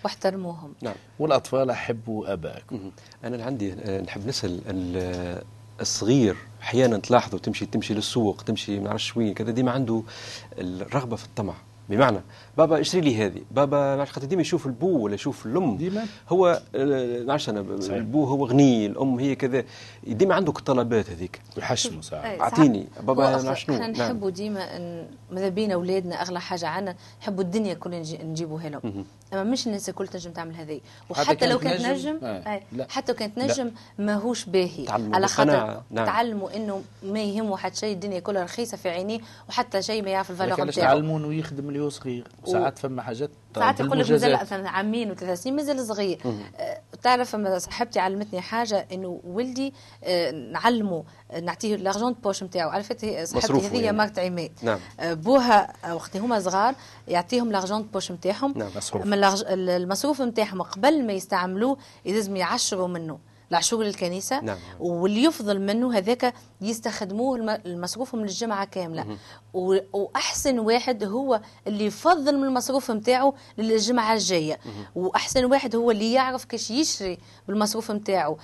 واحترموهم. 0.04 0.74
نعم. 0.82 0.96
والأطفال 1.20 1.70
أحبوا 1.70 2.34
آبائكم 2.34 2.76
مهم. 2.76 2.92
أنا 3.24 3.36
اللي 3.36 3.46
عندي 3.46 3.74
آه، 3.74 4.02
نحب 4.02 4.28
نسأل 4.28 4.62
ال- 4.68 5.44
الصغير 5.82 6.36
أحيانا 6.62 6.98
تلاحظوا 6.98 7.40
تمشي 7.40 7.66
تمشي 7.66 7.94
للسوق 7.94 8.42
تمشي 8.44 8.80
ما 8.80 8.86
نعرفش 8.86 9.18
وين 9.18 9.34
كذا 9.34 9.52
ديما 9.52 9.72
عنده 9.72 10.04
الرغبة 10.58 11.16
في 11.16 11.26
الطمع. 11.26 11.54
بمعنى 11.90 12.22
بابا 12.58 12.80
اشتري 12.80 13.02
لي 13.02 13.16
هذه 13.16 13.42
بابا 13.52 13.96
نعرفش 13.96 14.12
خاطر 14.12 14.28
ديما 14.28 14.42
يشوف 14.42 14.66
البو 14.66 15.00
ولا 15.00 15.16
يشوف 15.16 15.46
الام 15.46 15.78
ديما. 15.78 16.06
هو 16.30 16.62
آه، 16.76 16.86
ما 16.86 17.24
نعرفش 17.24 17.50
أنا. 17.50 17.60
البو 17.90 18.24
هو 18.24 18.46
غني 18.46 18.86
الام 18.86 19.20
هي 19.20 19.36
كذا 19.36 19.64
ديما 20.08 20.36
عندك 20.36 20.60
الطلبات 20.60 21.10
هذيك 21.10 21.42
ويحشموا 21.58 22.02
ساعات. 22.02 22.40
ساعات 22.40 22.86
بابا 23.04 23.36
أصلاً 23.36 23.54
شنو؟ 23.54 23.76
إحنا 23.76 23.88
نعم. 23.88 24.02
نحبوا 24.02 24.30
ديما 24.30 24.78
إن 24.78 25.08
ماذا 25.32 25.50
بينا 25.50 25.74
اولادنا 25.74 26.22
أغلى 26.22 26.40
حاجة 26.42 26.68
عنا 26.68 26.96
نحبوا 27.22 27.44
الدنيا 27.44 27.74
كلها 27.74 28.00
نجي 28.00 28.18
نجيبوها 28.24 28.70
لهم 28.70 29.06
أما 29.34 29.44
مش 29.44 29.68
الناس 29.68 29.90
الكل 29.90 30.08
تنجم 30.08 30.32
تعمل 30.32 30.56
هذه 30.56 30.82
وحتى 31.10 31.48
لو 31.48 31.60
كانت 31.60 31.82
نجم؟ 31.82 32.20
آه. 32.24 32.62
حتى 32.90 33.12
لو 33.12 33.18
كانت. 33.18 33.40
نجم 33.40 33.72
ماهوش 34.00 34.46
باهي 34.46 34.86
تعلموا 34.86 35.16
على 35.16 35.28
خاطر. 35.28 35.82
نعم. 35.92 36.06
تعلموا 36.06 36.56
إنه 36.56 36.84
ما 37.04 37.20
يهمه 37.20 37.58
حتى 37.58 37.76
شيء 37.76 37.94
الدنيا 37.94 38.20
كلها 38.20 38.44
رخيصة 38.44 38.78
في 38.78 38.90
عينيه 38.90 39.20
وحتى 39.50 39.82
شيء 39.82 40.04
ما 40.04 40.10
يعرف 40.10 40.32
ال 40.32 40.35
valeur 40.35 40.54
نتاعو 40.54 40.88
تعلمون 40.88 41.26
ويخدم 41.26 41.70
اللي 41.70 41.80
هو 41.80 41.90
صغير 41.90 42.28
وساعات 42.44 42.80
فما 42.80 43.02
حاجات 43.02 43.30
ساعات 43.56 43.80
يقول 43.80 44.00
لك 44.00 44.12
مازال 44.12 44.68
عامين 44.68 45.12
وثلاث 45.12 45.42
سنين 45.42 45.56
مازال 45.56 45.86
صغير 45.86 46.20
تعرف 47.04 47.36
أما 47.36 47.60
صاحبتي 47.60 48.00
علمتني 48.00 48.42
حاجة 48.42 48.88
إنه 48.92 49.22
ولدي 49.24 49.74
آه، 50.04 50.32
نعلمه 50.32 51.04
آه، 51.32 51.40
نعطيه 51.40 51.76
l'argent 51.76 52.06
de 52.06 52.14
poche 52.14 52.44
نتاعو 52.44 52.70
عرفت 52.70 53.06
صاحبتي 53.24 53.68
هذه 53.68 53.82
يعني. 53.82 53.98
ماركت 53.98 54.20
عماد 54.20 54.52
نعم. 54.62 54.80
آه، 55.00 55.14
بوها 55.14 55.74
وقت 55.94 56.18
هما 56.18 56.40
صغار 56.40 56.76
يعطيهم 57.08 57.52
l'argent 57.52 57.77
de 57.77 57.84
poche 57.84 58.12
نتاعهم 58.12 58.54
نعم، 58.58 58.70
مصروف. 58.76 59.06
من 59.06 59.24
المصروف 59.60 60.22
نتاعهم 60.22 60.62
قبل 60.62 61.06
ما 61.08 61.14
يستعملوه 61.14 61.78
لازم 62.06 62.36
يعشروا 62.36 62.88
منه 62.88 63.20
العشور 63.52 63.84
للكنيسه 63.84 64.40
نعم. 64.42 64.58
واللي 64.80 65.24
يفضل 65.24 65.62
منه 65.62 65.94
هذاك 65.98 66.34
يستخدموه 66.62 67.36
الم- 67.36 67.62
المصروف 67.66 68.16
من 68.16 68.24
الجمعة 68.24 68.66
كاملة. 68.66 69.18
و- 69.54 69.78
وأحسن 69.94 70.60
واحد 70.60 71.04
هو 71.04 71.42
اللي 71.68 71.86
يفضل 71.86 72.38
من 72.38 72.44
المصروف 72.44 72.92
نتاعو 72.92 73.34
للجمعة 73.58 74.14
الجاية. 74.14 74.60
وأحسن 74.96 75.46
واحد 75.46 75.76
هو 75.76 75.92
اللي 75.92 76.14
يعرف 76.14 76.46
كيش 76.46 76.72
يشري 76.72 77.18
بالمصروف 77.48 77.92
نتاعو 77.92 78.38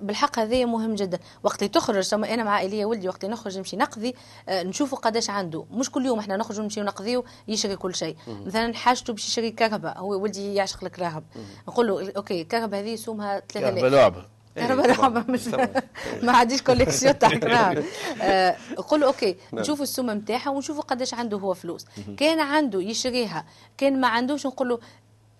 بالحق 0.00 0.38
هذا 0.38 0.64
مهم 0.64 0.94
جدا. 0.94 1.18
وقت 1.42 1.62
اللي 1.62 1.68
تخرج 1.68 2.00
سما 2.00 2.34
أنا 2.34 2.44
مع 2.44 2.60
ايليا 2.60 2.86
ولدي 2.86 3.08
وقت 3.08 3.24
نخرج 3.24 3.58
نمشي 3.58 3.76
نقضي 3.76 4.14
أه، 4.48 4.62
نشوفوا 4.62 4.98
قداش 4.98 5.30
عنده. 5.30 5.64
مش 5.70 5.90
كل 5.90 6.06
يوم 6.06 6.18
إحنا 6.18 6.36
نخرجوا 6.36 6.64
نمشيو 6.64 6.84
نقضيو 6.84 7.24
يشري 7.48 7.76
كل 7.76 7.94
شيء. 7.94 8.16
مثلا 8.46 8.74
حاجته 8.74 9.12
باش 9.12 9.28
يشري 9.28 9.50
كهرباء 9.50 9.98
هو 9.98 10.22
ولدي 10.22 10.54
يعشق 10.54 10.84
الكراهب 10.84 11.24
نقول 11.68 11.86
له 11.86 12.12
أوكي 12.16 12.42
الكهرباء 12.42 12.80
هذه 12.80 12.96
سومها 12.96 13.42
3000 13.48 13.82
لعبة. 13.82 13.88
لعبة 13.88 14.24
إيه،. 14.56 14.74
بلعب 14.74 15.30
مش. 15.30 15.48
ما 16.22 16.32
عنديش 16.32 16.62
collection 16.62 17.18
تاع 17.18 17.28
كراهب 17.28 17.84
آه، 18.22 18.56
نقول 18.78 19.00
له 19.00 19.06
okay 19.06 19.36
نعم. 19.52 19.62
نشوفوا 19.62 19.82
السومة 19.82 20.14
نتاعها 20.14 20.50
ونشوفوا 20.50 20.82
قداش 20.82 21.14
عنده 21.14 21.38
هو 21.38 21.54
فلوس. 21.54 21.86
كان 22.16 22.40
عنده 22.40 22.82
يشريها 22.82 23.44
كان 23.78 24.00
ما 24.00 24.08
عندوش 24.08 24.46
نقول 24.46 24.68
له 24.68 24.78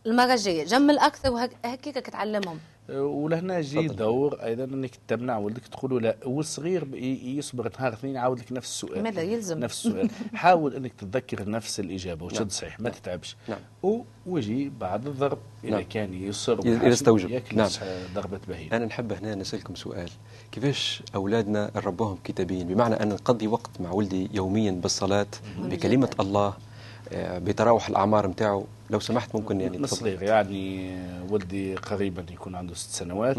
المرة 0.07 0.35
الجاية. 0.35 0.65
جمل 0.65 0.99
أكثر 0.99 1.31
وهكاك 1.31 2.07
تعلمهم 2.07 2.59
ولهنا 2.91 3.59
يجي 3.59 3.83
تفضل. 3.89 3.97
دور 3.97 4.35
أيضا 4.45 4.65
إنك 4.65 4.91
تمنع 5.09 5.39
ولدك 5.39 5.67
تقول 5.67 5.91
له 5.91 6.01
لا 6.01 6.17
والصغير 6.27 6.85
بي- 6.85 7.37
يصبر 7.39 7.71
نهار 7.79 7.93
اثنين 7.93 8.15
يعاود 8.15 8.39
لك 8.39 8.53
نفس 8.53 8.69
السؤال 8.71 9.03
ماذا 9.03 9.23
يلزم 9.23 9.59
نفس 9.59 9.87
السؤال 9.87 10.11
حاول 10.35 10.75
إنك 10.75 10.93
تتذكر 10.93 11.51
نفس 11.51 11.81
الإجابة 11.81 12.27
نعم. 12.27 12.35
وشد 12.37 12.51
صحيح 12.53 12.81
ما 12.81 12.89
تتعبش 12.91 13.37
نعم. 13.49 13.59
و- 13.83 14.01
ويجي 14.27 14.73
بعد 14.81 15.07
الضرب 15.07 15.39
إذا 15.65 15.71
نعم. 15.73 15.83
كان 15.91 16.15
يصر 16.15 16.59
إذا 16.59 16.71
ويحاسب، 16.71 16.89
استوجب. 16.93 17.31
يأكل 17.31 17.57
نعم. 17.57 17.69
ضربة 18.15 18.41
بهيم 18.49 18.69
أنا 18.73 18.85
نحب 18.85 19.13
هنا 19.13 19.35
نسألكم 19.35 19.75
سؤال 19.75 20.11
كيفاش 20.53 21.03
أولادنا 21.15 21.71
نربوهم 21.77 22.19
كتابيين 22.25 22.69
بمعنى 22.69 22.95
أن 22.95 23.09
نقضي 23.09 23.47
وقت 23.47 23.81
مع 23.81 23.91
ولدي 23.93 24.29
يوميا 24.35 24.71
بالصلاة 24.73 25.27
بكلمة. 25.59 26.11
الله 26.21 26.55
بتراوح 27.15 27.89
الأعمار 27.89 28.27
نتاعو 28.27 28.65
لو 28.91 29.01
سمحت 29.01 29.35
ممكن 29.35 29.61
يعني 29.61 29.79
من 29.79 29.85
تفضل. 29.85 29.97
صغير 30.01 30.23
يعني 30.23 30.97
ولدي 31.31 31.75
قريبا 31.75 32.25
يكون 32.33 32.55
عنده 32.55 32.75
ست 32.75 32.91
سنوات. 32.91 33.37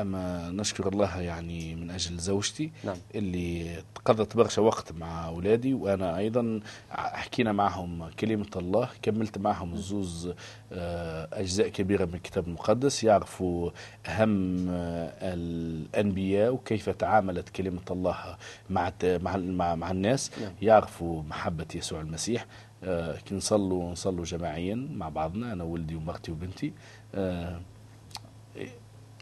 أما 0.00 0.50
نشكر 0.50 0.88
الله 0.88 1.20
يعني 1.20 1.74
من 1.74 1.90
أجل 1.90 2.18
زوجتي 2.18 2.70
نعم. 2.84 2.96
اللي 3.14 3.82
قضت 4.04 4.36
برشا 4.36 4.62
وقت 4.62 4.92
مع 4.92 5.28
أولادي 5.28 5.74
وأنا 5.74 6.18
أيضا 6.18 6.60
حكينا 6.90 7.52
معهم 7.52 8.10
كلمة 8.10 8.50
الله 8.56 8.88
كملت 9.02 9.38
معهم 9.38 9.72
الزوز 9.72 10.32
آه، 10.72 11.28
أجزاء 11.32 11.68
كبيرة 11.68 12.04
من 12.04 12.14
الكتاب 12.14 12.46
المقدس 12.48 13.04
يعرفوا 13.04 13.70
أهم 14.06 14.66
آه، 14.70 15.12
الأنبياء 15.34 16.52
وكيف 16.52 16.90
تعاملت 16.90 17.48
كلمة 17.48 17.82
الله 17.90 18.36
مع 18.70 18.92
مع 19.02 19.36
مع, 19.36 19.74
مع 19.74 19.90
الناس 19.90 20.30
نعم. 20.40 20.52
يعرفوا 20.62 21.22
محبة 21.22 21.66
يسوع 21.74 22.00
المسيح 22.00 22.46
آه، 22.84 23.16
كي 23.16 23.34
نصلوا 23.34 23.92
نصلوا 23.92 24.24
جماعيا 24.24 24.88
مع 24.92 25.08
بعضنا 25.08 25.52
أنا 25.52 25.64
ولدي 25.64 25.94
ومرتي 25.94 26.32
وبنتي 26.32 26.72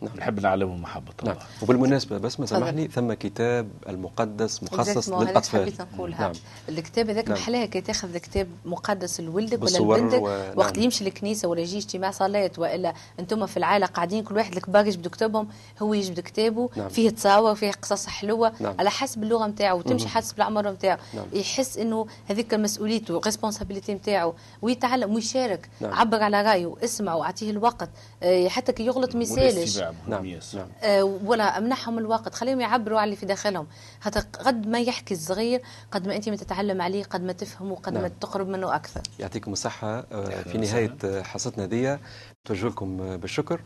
نعم. 0.02 0.16
نحب 0.16 0.40
نعلمهم 0.40 0.82
محبة 0.82 1.12
الله 1.22 1.32
نعم 1.32 1.42
وبالمناسبة 1.62 2.18
بس 2.18 2.40
ما. 2.40 2.46
سامحني 2.46 2.88
ثم 2.88 3.12
كتاب 3.12 3.68
المقدس 3.88 4.62
مخصص 4.62 5.08
للأطفال 5.08 5.60
حبيت 5.60 5.80
نقولها 5.80 6.20
نعم. 6.20 6.32
الكتاب 6.68 7.10
هذاك 7.10 7.28
نعم. 7.28 7.38
محلاها 7.38 7.66
كي 7.66 7.80
تاخذ 7.80 8.16
كتاب 8.16 8.48
مقدس 8.64 9.20
لولدك 9.20 9.62
ولا 9.62 9.78
لبنتك 9.78 10.22
و- 10.22 10.26
وقت 10.26 10.56
نعم. 10.58 10.68
اللي 10.68 10.84
يمشي 10.84 11.04
للكنيسة 11.04 11.48
ولا 11.48 11.60
يجي 11.60 11.78
اجتماع 11.78 12.10
صلاة 12.10 12.50
وإلا 12.58 12.94
أنتم 13.20 13.46
في 13.46 13.56
العائلة 13.56 13.86
قاعدين 13.86 14.24
كل 14.24 14.36
واحد 14.36 14.56
الكبار 14.56 14.86
يجبدوا 14.86 15.10
كتابهم 15.10 15.48
هو 15.82 15.94
يجبد 15.94 16.20
كتابه 16.20 16.68
نعم. 16.76 16.88
فيه 16.88 17.10
تصاور 17.10 17.54
فيه 17.54 17.70
قصص 17.70 18.06
حلوة 18.06 18.52
نعم. 18.60 18.74
على 18.78 18.90
حسب 18.90 19.22
اللغة 19.22 19.46
نتاعو 19.46 19.78
وتمشي 19.78 20.08
حسب 20.08 20.36
العمر 20.36 20.70
نتاعو 20.70 20.98
نعم. 21.14 21.24
يحس 21.32 21.78
إنه 21.78 22.06
هذيك 22.26 22.54
مسؤوليته 22.54 23.20
responsabilité 23.24 23.94
نتاعو 23.94 24.34
ويتعلم 24.62 25.14
ويشارك 25.14 25.68
نعم. 25.80 25.94
عبر 25.94 26.22
على 26.22 26.42
رأيه 26.42 26.74
اسمعه 26.84 27.22
أعطيه 27.22 27.50
الوقت 27.50 27.88
آه، 28.22 28.48
حتى 28.48 28.72
كي 28.72 28.86
يغلط 28.86 29.14
ما 29.14 29.22
يسألش 29.22 29.78
مهم 29.90 30.10
نعم 30.10 30.24
ياسر. 30.26 30.58
نعم. 30.58 30.68
آه، 30.82 31.04
ولا 31.04 31.58
أمنحهم 31.58 31.98
الوقت 31.98 32.34
خليهم 32.34 32.60
يعبروا 32.60 32.98
على 32.98 33.04
اللي 33.04 33.16
في 33.16 33.26
داخلهم. 33.26 33.66
حتى 34.00 34.20
قد 34.20 34.66
ما 34.66 34.80
يحكي 34.80 35.14
الصغير 35.14 35.62
قد 35.90 36.08
ما 36.08 36.16
أنت 36.16 36.28
ما 36.28 36.36
تتعلم 36.36 36.82
عليه 36.82 37.04
قد 37.04 37.22
ما 37.22 37.32
تفهمه 37.32 37.76
قد 37.76 37.94
ما 37.94 38.00
نعم. 38.00 38.10
تقرب 38.20 38.48
منه 38.48 38.74
أكثر. 38.74 39.00
يعطيكم 39.18 39.52
الصحة 39.52 40.06
آه، 40.12 40.42
في 40.42 40.58
نهاية 40.58 40.96
آه، 41.04 41.22
حصتنا 41.22 41.66
دي. 41.66 41.96
توجه 42.44 42.66
لكم 42.66 43.00
آه، 43.00 43.16
بالشكر. 43.16 43.60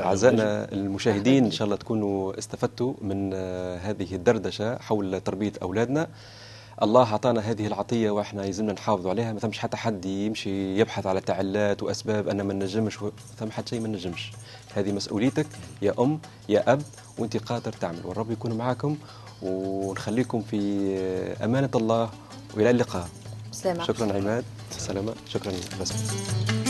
أعزائنا 0.00 0.72
المشاهدين 0.72 1.44
إن 1.44 1.50
شاء 1.50 1.64
الله 1.64 1.76
تكونوا 1.76 2.38
استفدتوا 2.38 2.94
من 3.00 3.34
هذه 3.86 4.14
الدردشة 4.14 4.78
حول 4.78 5.20
تربية 5.20 5.52
أولادنا. 5.62 6.08
الله 6.82 7.02
أعطانا 7.12 7.40
هذه 7.40 7.66
العطية 7.66 8.10
وإحنا 8.10 8.44
يلزمنا 8.44 8.72
نحافظوا 8.72 9.10
عليها 9.10 9.32
ما 9.32 9.40
ثمش 9.40 9.58
حتى 9.58 9.76
حد 9.76 10.04
يمشي 10.04 10.78
يبحث 10.78 11.06
على 11.06 11.20
تعلات 11.20 11.82
وأسباب 11.82 12.28
أن 12.28 12.42
ما 12.42 12.54
نجمش 12.54 12.98
ثم 13.38 13.50
حتى 13.50 13.70
شيء 13.70 13.80
ما 13.80 13.88
نجمش. 13.88 14.32
هذه 14.74 14.92
مسؤوليتك 14.92 15.46
يا 15.82 15.94
أم 15.98 16.18
يا 16.48 16.72
أب 16.72 16.82
وأنت 17.18 17.36
قادر 17.36 17.72
تعمل. 17.72 18.00
والرب 18.04 18.30
يكون 18.30 18.52
معكم 18.52 18.96
ونخليكم 19.42 20.42
في 20.42 20.58
أمانة 21.44 21.70
الله 21.74 22.10
وإلى 22.56 22.70
اللقاء. 22.70 23.08
سلامة. 23.52 23.84
شكرا 23.84 24.12
عماد. 24.12 24.44
سلامة. 24.70 25.14
شكرا 25.26 25.52
بسمة 25.80 26.65